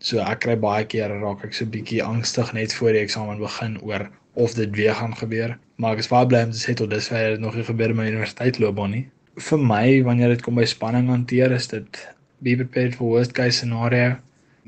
So 0.05 0.21
ek 0.21 0.43
kry 0.45 0.57
baie 0.61 0.85
keer 0.85 1.15
raak 1.23 1.45
ek 1.47 1.57
so 1.57 1.65
bietjie 1.77 2.03
angstig 2.05 2.53
net 2.53 2.75
voor 2.77 2.93
die 2.93 3.01
eksamen 3.07 3.41
begin 3.41 3.79
oor 3.81 4.05
of 4.35 4.57
dit 4.59 4.75
weer 4.77 4.93
gaan 4.99 5.17
gebeur. 5.17 5.55
Maar 5.81 5.97
ek 5.97 6.05
is 6.05 6.11
baie 6.13 6.29
bly 6.29 6.43
om 6.45 6.53
te 6.53 6.61
sê 6.61 6.75
tot 6.77 6.93
dusver 6.93 7.17
het 7.23 7.37
dit 7.37 7.45
nog 7.45 7.57
nie 7.57 7.65
gebeur 7.65 7.95
in 7.95 8.01
my 8.03 8.11
universiteitsloopbaan 8.11 8.93
nie. 8.99 9.07
Vir 9.49 9.65
my 9.71 9.87
wanneer 10.07 10.35
dit 10.35 10.45
kom 10.45 10.61
by 10.61 10.67
spanning 10.69 11.09
hanteer, 11.11 11.55
is 11.57 11.71
dit 11.73 12.03
be 12.45 12.59
prepared 12.61 12.99
for 12.99 13.17
worst 13.17 13.33
case 13.39 13.63
scenario. 13.63 14.19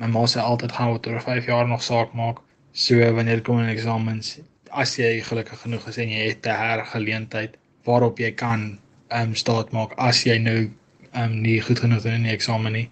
My 0.00 0.08
ma 0.08 0.24
sê 0.24 0.40
altyd 0.40 0.72
gaan 0.72 0.96
oor 0.96 1.20
5 1.28 1.52
jaar 1.52 1.68
nog 1.68 1.84
saak 1.84 2.16
maak. 2.16 2.40
So 2.72 2.96
wanneer 3.18 3.42
dit 3.42 3.46
kom 3.46 3.60
in 3.60 3.70
eksamens, 3.72 4.38
as 4.72 4.96
jy 4.96 5.20
gelukkig 5.24 5.62
genoeg 5.66 5.86
is 5.92 6.00
en 6.00 6.10
jy 6.16 6.26
het 6.32 6.46
'n 6.46 6.58
hergeleentheid 6.64 7.60
waarop 7.84 8.18
jy 8.18 8.32
kan 8.32 8.78
ehm 9.08 9.30
um, 9.30 9.34
staat 9.34 9.72
maak 9.72 9.94
as 10.02 10.24
jy 10.26 10.38
nou 10.42 10.58
ehm 10.62 11.22
um, 11.22 11.40
nie 11.42 11.60
goed 11.60 11.80
genoeg 11.84 12.02
doen 12.02 12.18
in 12.20 12.28
die 12.28 12.34
eksamen 12.34 12.72
nie. 12.72 12.88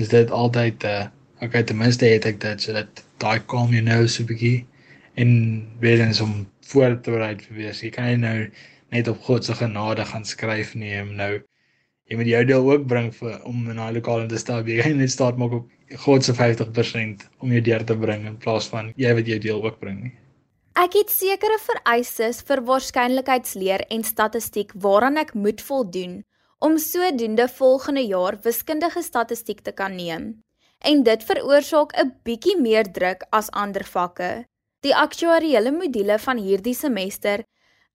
Is 0.00 0.08
dit 0.08 0.30
altyd 0.30 0.84
uh 0.84 1.06
okay 1.42 1.62
ten 1.66 1.78
minste 1.78 2.06
het 2.06 2.26
ek 2.30 2.40
dit 2.40 2.62
sodat 2.62 3.02
daai 3.22 3.40
calm 3.52 3.72
you 3.74 3.82
know 3.82 4.06
so 4.06 4.24
bietjie 4.24 4.64
en 5.14 5.32
weer 5.80 6.00
eens 6.00 6.20
om 6.20 6.46
voor 6.72 7.00
te 7.00 7.10
berei 7.10 7.34
vir 7.40 7.56
wees. 7.56 7.82
Jy 7.82 7.90
kan 7.96 8.08
nie 8.08 8.20
nou 8.22 8.36
net 8.94 9.08
op 9.08 9.20
God 9.26 9.44
se 9.44 9.56
genade 9.58 10.04
gaan 10.04 10.24
skryf 10.24 10.74
nie 10.78 10.94
en 11.00 11.14
nou 11.18 11.32
jy 12.10 12.18
moet 12.20 12.30
jou 12.30 12.44
deel 12.44 12.70
ook 12.70 12.86
bring 12.88 13.10
vir 13.18 13.38
om 13.48 13.68
in 13.70 13.80
daai 13.80 13.92
lokaal 13.98 14.26
te 14.28 14.40
staan. 14.40 14.66
Jy 14.68 14.82
kan 14.86 14.98
net 15.00 15.12
staat 15.12 15.38
maak 15.40 15.58
op 15.60 15.70
God 16.06 16.24
se 16.24 16.34
50% 16.36 17.28
om 17.44 17.52
jou 17.52 17.60
deur 17.68 17.84
te 17.84 17.96
bring 17.96 18.26
in 18.28 18.38
plaas 18.40 18.68
van 18.72 18.92
jy 18.96 19.14
wat 19.18 19.28
jou 19.28 19.38
deel 19.48 19.64
ook 19.64 19.80
bring 19.80 20.02
nie. 20.06 20.14
Ek 20.72 20.94
het 20.96 21.10
sekere 21.12 21.58
vereistes 21.60 22.38
vir 22.48 22.62
waarskynlikheidsleer 22.64 23.82
en 23.92 24.04
statistiek 24.08 24.70
waaraan 24.80 25.18
ek 25.20 25.34
moet 25.36 25.60
voldoen 25.60 26.22
om 26.64 26.78
sodoende 26.80 27.44
volgende 27.48 28.00
jaar 28.06 28.38
wiskundige 28.40 29.02
statistiek 29.04 29.60
te 29.60 29.74
kan 29.76 29.92
neem. 29.96 30.40
En 30.80 31.02
dit 31.04 31.24
veroorsaak 31.28 31.92
'n 31.92 32.14
bietjie 32.24 32.56
meer 32.56 32.88
druk 32.88 33.26
as 33.30 33.50
ander 33.50 33.84
vakke. 33.84 34.46
Die 34.80 34.94
aktuariële 34.96 35.72
module 35.72 36.18
van 36.18 36.38
hierdie 36.38 36.74
semester 36.74 37.44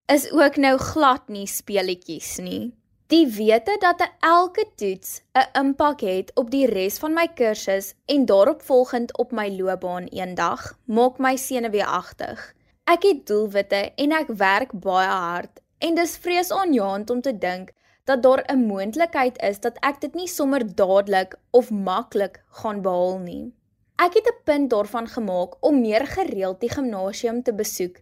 is 0.05 0.31
ook 0.31 0.55
nou 0.57 0.77
glad 0.77 1.27
nie 1.27 1.47
speletjies 1.47 2.37
nie. 2.37 2.73
Die 3.07 3.25
wete 3.27 3.77
dat 3.79 4.05
elke 4.19 4.65
toets 4.75 5.21
'n 5.33 5.49
impak 5.65 6.01
het 6.01 6.31
op 6.35 6.51
die 6.51 6.67
res 6.67 6.99
van 6.99 7.13
my 7.13 7.27
kursus 7.27 7.93
en 8.05 8.25
daaropvolgend 8.25 9.17
op 9.17 9.31
my 9.31 9.49
loopbaan 9.49 10.05
eendag, 10.05 10.77
maak 10.85 11.17
my 11.17 11.35
senuweeagtig. 11.35 12.53
Ek 12.88 13.04
het 13.04 13.26
doelwitte 13.28 13.80
en 14.00 14.13
ek 14.15 14.30
werk 14.39 14.69
baie 14.84 15.08
hard 15.12 15.60
en 15.84 15.97
dis 15.97 16.13
vreesaanjaend 16.23 17.10
om 17.12 17.19
te 17.26 17.34
dink 17.36 17.73
dat 18.08 18.21
daar 18.23 18.43
'n 18.47 18.63
moontlikheid 18.67 19.41
is 19.47 19.60
dat 19.65 19.80
ek 19.89 20.00
dit 20.02 20.13
nie 20.15 20.28
sommer 20.28 20.63
dadelik 20.76 21.36
of 21.52 21.71
maklik 21.71 22.39
gaan 22.62 22.80
behaal 22.82 23.19
nie. 23.19 23.52
Ek 24.06 24.13
het 24.13 24.28
'n 24.32 24.43
punt 24.43 24.69
daarvan 24.69 25.08
gemaak 25.08 25.58
om 25.60 25.82
meer 25.82 26.08
gereeld 26.08 26.60
die 26.60 26.69
gimnasium 26.69 27.43
te 27.43 27.54
besoek 27.54 27.95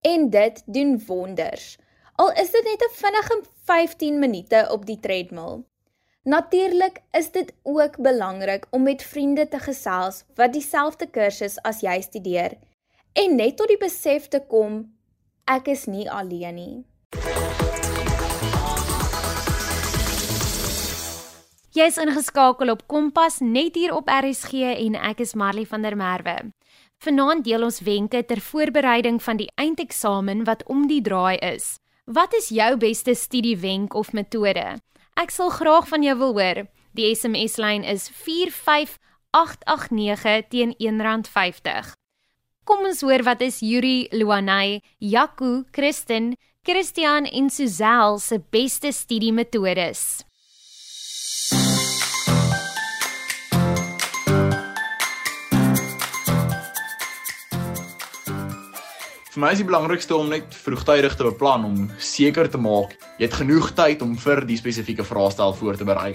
en 0.00 0.30
dit 0.30 0.62
doen 0.66 1.04
wonders. 1.06 1.78
Al 2.16 2.32
is 2.32 2.50
dit 2.50 2.64
net 2.64 2.82
'n 2.88 2.94
vinnige 3.02 3.42
15 3.64 4.18
minute 4.18 4.68
op 4.70 4.86
die 4.86 5.00
treadmill. 5.00 5.64
Natuurlik 6.22 7.02
is 7.10 7.30
dit 7.30 7.52
ook 7.62 7.96
belangrik 7.96 8.66
om 8.70 8.82
met 8.82 9.02
vriende 9.02 9.48
te 9.48 9.58
gesels 9.58 10.24
wat 10.34 10.52
dieselfde 10.52 11.06
kursus 11.10 11.62
as 11.62 11.80
jy 11.80 12.00
studeer 12.00 12.58
en 13.12 13.36
net 13.36 13.56
tot 13.56 13.68
die 13.68 13.80
besef 13.80 14.28
te 14.28 14.40
kom 14.48 14.84
ek 15.44 15.68
is 15.68 15.86
nie 15.90 16.10
alleen 16.10 16.54
nie. 16.54 16.84
Jy 21.72 21.86
is 21.88 21.96
ingeskakel 21.96 22.68
op 22.68 22.84
Kompas 22.86 23.40
net 23.40 23.74
hier 23.80 23.94
op 23.96 24.04
RSG 24.12 24.52
en 24.76 24.92
ek 24.96 25.20
is 25.24 25.34
Marley 25.34 25.66
van 25.66 25.82
der 25.82 25.96
Merwe. 25.96 26.52
Vanaand 27.02 27.44
deel 27.44 27.62
ons 27.64 27.80
wenke 27.82 28.24
ter 28.28 28.40
voorbereiding 28.44 29.22
van 29.22 29.36
die 29.40 29.50
eindeksamen 29.56 30.44
wat 30.44 30.62
om 30.68 30.86
die 30.86 31.02
draai 31.02 31.38
is. 31.40 31.78
Wat 32.04 32.34
is 32.36 32.48
jou 32.52 32.76
beste 32.76 33.14
studiewenk 33.16 33.94
of 33.94 34.12
metode? 34.12 34.78
Ek 35.16 35.30
sal 35.32 35.50
graag 35.50 35.88
van 35.88 36.02
jou 36.04 36.18
wil 36.20 36.32
hoor. 36.36 36.68
Die 36.92 37.16
SMS-lyn 37.16 37.84
is 37.88 38.12
45889 38.12 40.44
teen 40.52 40.76
R1.50. 40.76 42.01
Kom 42.62 42.84
ons 42.86 43.00
hoor 43.02 43.24
wat 43.26 43.40
is 43.42 43.56
Yuri, 43.58 44.06
Luanay, 44.14 44.76
Jaco, 45.02 45.64
Christen, 45.74 46.36
Christian 46.62 47.24
en 47.26 47.48
Suzel 47.50 48.20
se 48.22 48.36
beste 48.54 48.92
studiemetodes. 48.94 50.02
Vir 59.32 59.40
my 59.42 59.50
is 59.50 59.58
die 59.58 59.66
belangrikste 59.66 60.14
om 60.14 60.30
net 60.30 60.54
vroegtydig 60.54 61.18
te 61.18 61.26
beplan 61.26 61.66
om 61.66 61.90
seker 61.98 62.46
te 62.46 62.62
maak 62.62 62.94
jy 63.18 63.26
het 63.26 63.40
genoeg 63.42 63.72
tyd 63.74 64.06
om 64.06 64.14
vir 64.22 64.44
die 64.46 64.60
spesifieke 64.60 65.02
vraestel 65.08 65.58
voor 65.58 65.82
te 65.82 65.88
berei. 65.88 66.14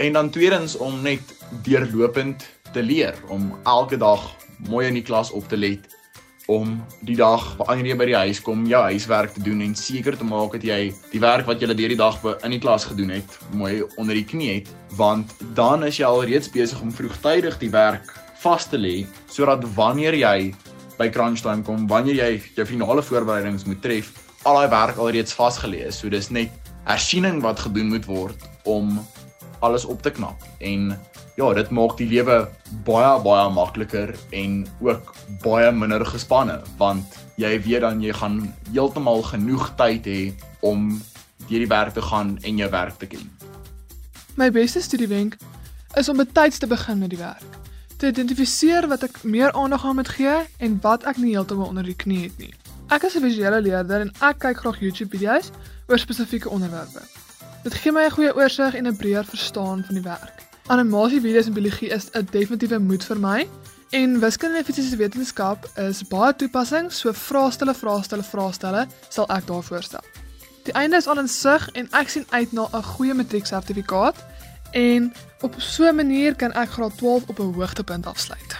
En 0.00 0.16
dan 0.16 0.32
tweedens 0.32 0.80
om 0.80 1.02
net 1.04 1.36
deurlopend 1.68 2.48
te 2.72 2.80
leer 2.80 3.20
om 3.28 3.50
elke 3.68 4.00
dag 4.00 4.24
mooi 4.68 4.86
in 4.88 4.98
die 4.98 5.06
klas 5.06 5.30
op 5.30 5.48
te 5.48 5.56
let 5.56 5.86
om 6.46 6.76
die 7.02 7.16
dag 7.18 7.42
wanneer 7.58 7.90
jy 7.90 7.96
by 7.98 8.06
die 8.06 8.18
huis 8.20 8.40
kom 8.42 8.62
jou 8.70 8.80
huiswerk 8.86 9.32
te 9.34 9.42
doen 9.42 9.64
en 9.64 9.74
seker 9.78 10.14
te 10.18 10.26
maak 10.26 10.54
dat 10.54 10.66
jy 10.66 10.92
die 11.10 11.22
werk 11.22 11.48
wat 11.48 11.62
jy 11.62 11.72
deur 11.72 11.94
die 11.94 11.98
dag 11.98 12.20
in 12.46 12.54
die 12.54 12.62
klas 12.62 12.86
gedoen 12.86 13.10
het 13.16 13.38
mooi 13.58 13.82
onder 13.98 14.14
die 14.14 14.26
knie 14.26 14.52
het. 14.52 14.70
Want 14.96 15.32
dan 15.58 15.84
is 15.86 15.98
jy 15.98 16.06
alreeds 16.06 16.50
besig 16.54 16.80
om 16.82 16.94
vroegtydig 16.94 17.58
die 17.62 17.72
werk 17.74 18.12
vas 18.42 18.68
te 18.70 18.78
lê 18.78 19.02
sodat 19.32 19.66
wanneer 19.74 20.14
jy 20.14 20.52
by 21.00 21.10
crunch 21.10 21.42
time 21.42 21.66
kom 21.66 21.88
wanneer 21.90 22.22
jy 22.22 22.30
jou 22.54 22.68
finale 22.68 23.02
voorbereidings 23.02 23.66
moet 23.66 23.82
tref 23.82 24.14
al 24.46 24.60
daai 24.60 24.70
werk 24.70 25.02
alreeds 25.02 25.34
vasgelê 25.34 25.82
is. 25.90 25.98
So 25.98 26.08
dis 26.08 26.30
net 26.30 26.54
hersiening 26.86 27.42
wat 27.42 27.66
gedoen 27.66 27.90
moet 27.90 28.06
word 28.06 28.38
om 28.70 29.00
alles 29.66 29.84
op 29.84 30.02
te 30.02 30.12
knap 30.14 30.38
en 30.62 30.92
ja, 31.36 31.52
dit 31.54 31.70
maak 31.70 31.96
die 32.00 32.08
lewe 32.08 32.46
baie 32.86 33.12
baie 33.22 33.50
makliker 33.52 34.14
en 34.32 34.62
ook 34.80 35.12
baie 35.44 35.72
minder 35.72 36.04
gespanne 36.08 36.62
want 36.80 37.18
jy 37.36 37.52
weet 37.66 37.84
dan 37.84 38.00
jy 38.00 38.14
gaan 38.16 38.38
heeltemal 38.72 39.22
genoeg 39.22 39.68
tyd 39.76 40.08
hê 40.08 40.20
om 40.64 40.88
deur 41.46 41.62
die 41.62 41.70
werk 41.70 41.92
te 41.94 42.02
gaan 42.02 42.38
en 42.42 42.56
jou 42.56 42.70
werk 42.72 42.96
te 42.98 43.06
ken. 43.06 43.28
My 44.36 44.50
beste 44.50 44.80
studiewenk 44.80 45.36
is 45.96 46.08
om 46.08 46.16
betyds 46.16 46.58
te 46.58 46.66
begin 46.66 46.98
met 46.98 47.12
die 47.12 47.20
werk. 47.20 47.44
Te 47.96 48.10
identifiseer 48.12 48.88
wat 48.88 49.04
ek 49.04 49.22
meer 49.24 49.52
aandag 49.52 49.84
aan 49.84 50.00
moet 50.00 50.08
gee 50.12 50.34
en 50.60 50.80
wat 50.84 51.04
ek 51.04 51.20
nie 51.20 51.36
heeltemal 51.36 51.68
onder 51.68 51.84
die 51.84 51.96
knie 51.96 52.26
het 52.26 52.40
nie. 52.40 52.52
Ek 52.88 53.04
is 53.04 53.16
'n 53.16 53.24
visuele 53.24 53.60
leerder 53.60 54.00
en 54.00 54.12
ek 54.20 54.38
kyk 54.38 54.56
graag 54.56 54.80
YouTube-video's 54.80 55.50
oor 55.88 55.98
spesifieke 55.98 56.48
onderwerpe. 56.48 57.00
Dit 57.62 57.74
gee 57.74 57.92
my 57.92 58.04
'n 58.06 58.10
goeie 58.10 58.36
oorsig 58.36 58.74
en 58.74 58.86
'n 58.86 58.96
breër 58.96 59.24
verstaan 59.24 59.84
van 59.84 59.94
die 59.94 60.04
werk. 60.04 60.45
Animasievideo's 60.66 61.46
en 61.46 61.52
biologie 61.52 61.88
is 61.88 62.08
'n 62.10 62.26
definitiewe 62.30 62.78
moet 62.78 63.04
vir 63.04 63.18
my 63.20 63.48
en 63.90 64.20
wiskunde 64.20 64.56
en 64.56 64.64
fisiese 64.64 64.96
wetenskap 64.96 65.70
is 65.76 66.02
baie 66.08 66.34
toepassings, 66.36 66.98
so 66.98 67.12
vraestelle, 67.12 67.74
vraestelle, 67.74 68.22
vraestelle 68.22 68.86
sal 69.08 69.28
ek 69.28 69.46
daarvoor 69.46 69.82
stel. 69.82 70.02
Die 70.62 70.72
einde 70.72 70.96
is 70.96 71.06
al 71.06 71.18
in 71.18 71.28
sig 71.28 71.70
en 71.72 71.88
ek 71.90 72.08
sien 72.08 72.26
uit 72.30 72.52
na 72.52 72.66
'n 72.72 72.82
goeie 72.82 73.14
matrieksertifikaat 73.14 74.16
en 74.72 75.12
op 75.40 75.54
so 75.58 75.84
'n 75.84 75.94
manier 75.94 76.34
kan 76.34 76.52
ek 76.52 76.68
graad 76.68 76.96
12 76.96 77.22
op 77.26 77.38
'n 77.38 77.52
hoogtepunt 77.54 78.06
afsluit. 78.06 78.56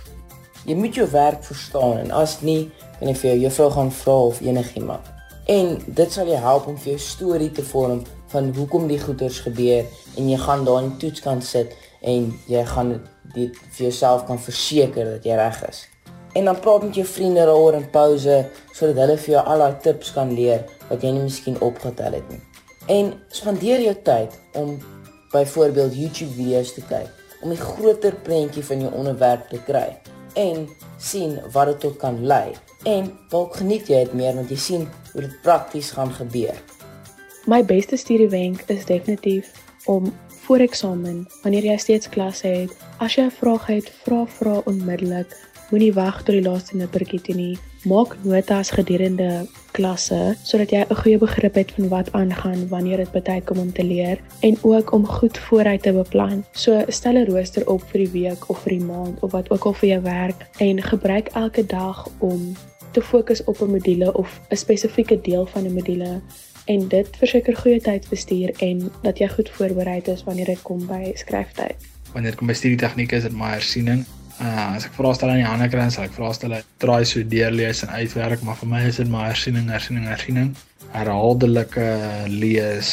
Jy 0.64 0.74
moet 0.74 0.94
jou 0.94 1.10
werk 1.10 1.44
verstaan 1.44 1.98
en 1.98 2.10
as 2.10 2.40
nie, 2.40 2.70
kan 2.98 3.08
jy 3.08 3.14
vir 3.14 3.30
jou 3.30 3.40
juffrou 3.40 3.70
gaan 3.70 3.92
vra 3.92 4.12
of 4.12 4.40
enigiemand. 4.40 5.15
En 5.46 5.76
dit 5.86 6.12
sal 6.12 6.26
jou 6.26 6.38
help 6.42 6.66
om 6.66 6.78
vir 6.78 6.96
jou 6.96 7.00
storie 7.02 7.50
te 7.54 7.62
vorm 7.62 8.00
van 8.32 8.48
hoekom 8.56 8.88
die 8.90 8.98
goeters 8.98 9.38
gebeur 9.44 9.84
en 10.18 10.30
jy 10.30 10.38
gaan 10.42 10.64
daar 10.66 10.80
in 10.82 10.88
die 10.90 11.04
toets 11.04 11.22
kan 11.22 11.42
sit 11.42 11.76
en 12.02 12.32
jy 12.50 12.64
gaan 12.66 12.96
dit 13.34 13.60
vir 13.76 13.84
jouself 13.86 14.24
kan 14.26 14.40
verseker 14.42 15.12
dat 15.14 15.28
jy 15.28 15.36
reg 15.38 15.60
is. 15.68 15.84
En 16.34 16.50
dan 16.50 16.58
praat 16.60 16.82
met 16.82 16.98
jou 16.98 17.06
vriende 17.06 17.46
daaroor 17.46 17.78
in 17.78 17.86
pouse 17.94 18.40
sodat 18.74 18.98
hulle 19.04 19.16
vir 19.22 19.34
jou 19.36 19.44
al 19.54 19.62
daai 19.62 19.78
tips 19.86 20.12
kan 20.18 20.34
leer 20.34 20.66
wat 20.90 21.06
jy 21.06 21.14
nie 21.14 21.24
miskien 21.28 21.60
opgetel 21.62 22.18
het 22.18 22.26
nie. 22.32 22.42
En 22.90 23.14
spandeer 23.30 23.86
jou 23.86 23.94
tyd 24.02 24.34
om 24.58 24.76
byvoorbeeld 25.32 25.94
YouTube 25.94 26.34
video's 26.34 26.74
te 26.74 26.82
kyk 26.90 27.24
om 27.42 27.52
'n 27.52 27.62
groter 27.70 28.14
prentjie 28.26 28.64
van 28.64 28.80
jou 28.80 28.92
onderwerp 28.92 29.48
te 29.48 29.62
kry 29.62 29.96
en 30.34 30.68
sien 30.98 31.38
wat 31.52 31.66
dit 31.66 31.80
tot 31.80 31.96
kan 31.96 32.26
lei. 32.26 32.52
En 32.86 33.08
dalk 33.32 33.56
geniet 33.58 33.88
jy 33.90 34.04
dit 34.06 34.12
meer 34.14 34.36
want 34.38 34.50
jy 34.52 34.56
sien 34.62 34.84
hoe 35.12 35.24
dit 35.24 35.32
prakties 35.42 35.90
gaan 35.96 36.12
gebeur. 36.14 36.54
My 37.50 37.64
beste 37.66 37.98
studiewenk 37.98 38.62
is 38.70 38.86
definitief 38.86 39.50
om 39.90 40.12
voor 40.46 40.62
eksamen, 40.62 41.24
wanneer 41.42 41.66
jy 41.66 41.76
steeds 41.82 42.08
klas 42.08 42.44
het, 42.46 42.70
as 43.02 43.16
jy 43.18 43.26
'n 43.26 43.34
vraag 43.40 43.66
het, 43.66 43.90
vra 44.04 44.22
vra 44.26 44.60
onmiddellik. 44.70 45.34
Moenie 45.70 45.92
wag 45.92 46.22
tot 46.22 46.38
die 46.38 46.42
laaste 46.46 46.76
nippertjie 46.76 47.20
toe 47.20 47.34
nie. 47.34 47.58
Maak 47.84 48.14
notas 48.22 48.70
gedurende 48.70 49.46
klasse 49.72 50.36
sodat 50.44 50.70
jy 50.70 50.86
'n 50.86 50.94
goeie 51.02 51.18
begrip 51.18 51.54
het 51.54 51.72
van 51.72 51.88
wat 51.88 52.12
aangaan 52.12 52.68
wanneer 52.68 52.96
dit 52.96 53.12
betyd 53.12 53.44
kom 53.44 53.58
om 53.58 53.72
te 53.72 53.84
leer 53.84 54.18
en 54.40 54.58
ook 54.62 54.92
om 54.92 55.06
goed 55.06 55.38
vooruit 55.38 55.82
te 55.82 55.92
beplan. 55.92 56.44
So 56.52 56.84
stel 56.88 57.18
'n 57.18 57.26
rooster 57.26 57.66
op 57.66 57.82
vir 57.90 57.98
die 58.04 58.12
week 58.22 58.48
of 58.48 58.58
vir 58.58 58.78
die 58.78 58.84
maand 58.84 59.22
of 59.22 59.32
wat 59.32 59.50
ook 59.50 59.64
al 59.64 59.74
vir 59.74 59.88
jou 59.88 60.02
werk 60.02 60.46
en 60.58 60.82
gebruik 60.82 61.28
elke 61.34 61.66
dag 61.66 62.08
om 62.18 62.54
te 62.96 63.02
fokus 63.04 63.44
op 63.44 63.60
'n 63.60 63.70
module 63.76 64.12
of 64.12 64.40
'n 64.48 64.56
spesifieke 64.56 65.20
deel 65.20 65.46
van 65.46 65.62
'n 65.66 65.74
module 65.78 66.20
en 66.64 66.88
dit 66.88 67.08
verseker 67.22 67.56
goeie 67.56 67.80
tydbestuur 67.80 68.50
en 68.68 68.90
dat 69.02 69.18
jy 69.18 69.28
goed 69.28 69.50
voorberei 69.50 70.00
is 70.04 70.24
wanneer 70.24 70.44
dit 70.44 70.62
kom 70.62 70.86
by 70.86 71.12
skryftyd. 71.14 71.76
Wanneer 72.12 72.30
dit 72.30 72.38
kom 72.38 72.46
by 72.46 72.56
studie 72.56 72.78
tegniek 72.78 73.12
is 73.12 73.22
dit 73.22 73.32
my 73.32 73.50
hersiening. 73.58 74.04
Uh 74.40 74.74
as 74.76 74.84
ek 74.84 74.96
vraestel 74.98 75.28
aan 75.28 75.42
die 75.42 75.46
hande 75.48 75.68
kry, 75.68 75.88
sal 75.90 76.04
ek 76.04 76.16
vraestel 76.16 76.56
draai 76.82 77.04
so 77.04 77.22
deurlees 77.28 77.82
en 77.82 77.88
uitwerk, 77.88 78.42
maar 78.42 78.56
vir 78.56 78.68
my 78.68 78.82
is 78.88 78.96
dit 78.96 79.08
my 79.08 79.24
hersiening, 79.28 79.70
hersiening, 79.70 80.06
hersiening. 80.06 80.54
Herhaaldelike 80.92 81.88
lees 82.28 82.90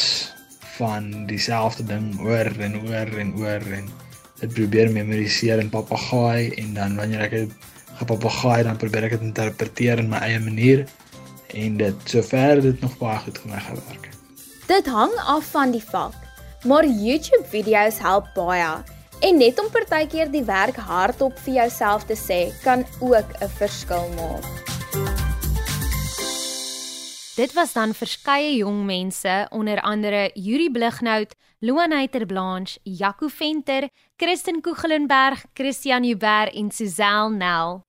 van 0.77 1.27
dieselfde 1.27 1.83
ding 1.83 2.19
oor 2.19 2.49
en 2.59 2.79
oor 2.87 3.19
en 3.19 3.35
oor 3.35 3.61
en 3.79 3.91
dit 4.39 4.53
probeer 4.53 4.91
memoriseer 4.91 5.59
in 5.59 5.69
papegaai 5.69 6.51
en 6.51 6.73
dan 6.73 6.95
wanneer 6.95 7.21
ek 7.27 7.33
gepapegaai 7.99 8.63
dan 8.63 8.77
probeer 8.77 9.07
ek 9.07 9.17
dit 9.17 9.27
interpreteer 9.29 10.01
in 10.03 10.09
my 10.09 10.21
eie 10.25 10.39
manier 10.39 10.85
en 11.53 11.77
dit 11.77 12.09
sover 12.09 12.61
dit 12.61 12.81
nog 12.81 12.97
baie 12.97 13.19
goed 13.25 13.37
vir 13.43 13.53
my 13.53 13.61
gewerk. 13.67 14.09
Dit 14.67 14.89
hang 14.89 15.13
af 15.27 15.51
van 15.53 15.71
die 15.71 15.83
vak, 15.83 16.17
maar 16.65 16.85
YouTube 16.87 17.45
video's 17.51 17.99
help 18.01 18.31
baie 18.35 18.71
en 19.23 19.37
net 19.37 19.59
om 19.59 19.69
partykeer 19.71 20.31
die 20.31 20.43
werk 20.47 20.75
hardop 20.75 21.37
vir 21.45 21.53
jouself 21.61 22.07
te 22.09 22.17
sê 22.17 22.41
kan 22.63 22.85
ook 22.99 23.29
'n 23.41 23.49
verskil 23.59 24.09
maak. 24.17 24.49
Dit 27.35 27.53
was 27.53 27.73
dan 27.73 27.93
verskeie 27.93 28.55
jong 28.55 28.85
mense, 28.85 29.47
onder 29.49 29.81
andere 29.81 30.29
Yuri 30.33 30.69
Blighnout, 30.71 31.33
Loaneiter 31.65 32.25
Blanche, 32.25 32.77
Jaco 32.83 33.29
Venter, 33.29 33.87
Christen 34.17 34.61
Koegelenberg, 34.61 35.45
Christian 35.53 36.03
Huber 36.03 36.51
en 36.53 36.71
Suzel 36.71 37.29
Nel. 37.29 37.81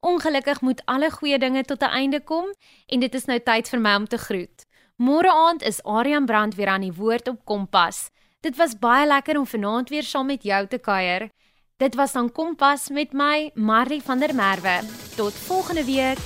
Ongelukkig 0.00 0.60
moet 0.60 0.80
alle 0.84 1.10
goeie 1.10 1.38
dinge 1.38 1.62
tot 1.64 1.82
'n 1.82 1.92
einde 1.92 2.20
kom 2.20 2.46
en 2.86 3.00
dit 3.00 3.14
is 3.14 3.26
nou 3.26 3.38
tyd 3.38 3.68
vir 3.68 3.80
my 3.80 3.94
om 3.94 4.06
te 4.06 4.18
groet. 4.18 4.64
Môre 4.96 5.30
aand 5.30 5.62
is 5.62 5.82
Adrian 5.82 6.26
Brandt 6.26 6.54
weer 6.56 6.68
aan 6.68 6.80
die 6.80 6.92
woord 6.92 7.28
op 7.28 7.44
Kompas. 7.44 8.08
Dit 8.40 8.56
was 8.56 8.78
baie 8.78 9.06
lekker 9.06 9.38
om 9.38 9.46
vanaand 9.46 9.88
weer 9.88 10.02
saam 10.02 10.26
met 10.26 10.42
jou 10.42 10.66
te 10.66 10.78
kuier. 10.78 11.28
Dit 11.76 11.94
was 11.94 12.12
dan 12.12 12.32
Kompas 12.32 12.88
met 12.88 13.12
my 13.12 13.50
Marley 13.54 14.00
van 14.00 14.18
der 14.18 14.34
Merwe. 14.34 14.80
Tot 15.16 15.32
volgende 15.32 15.84
week. 15.84 16.18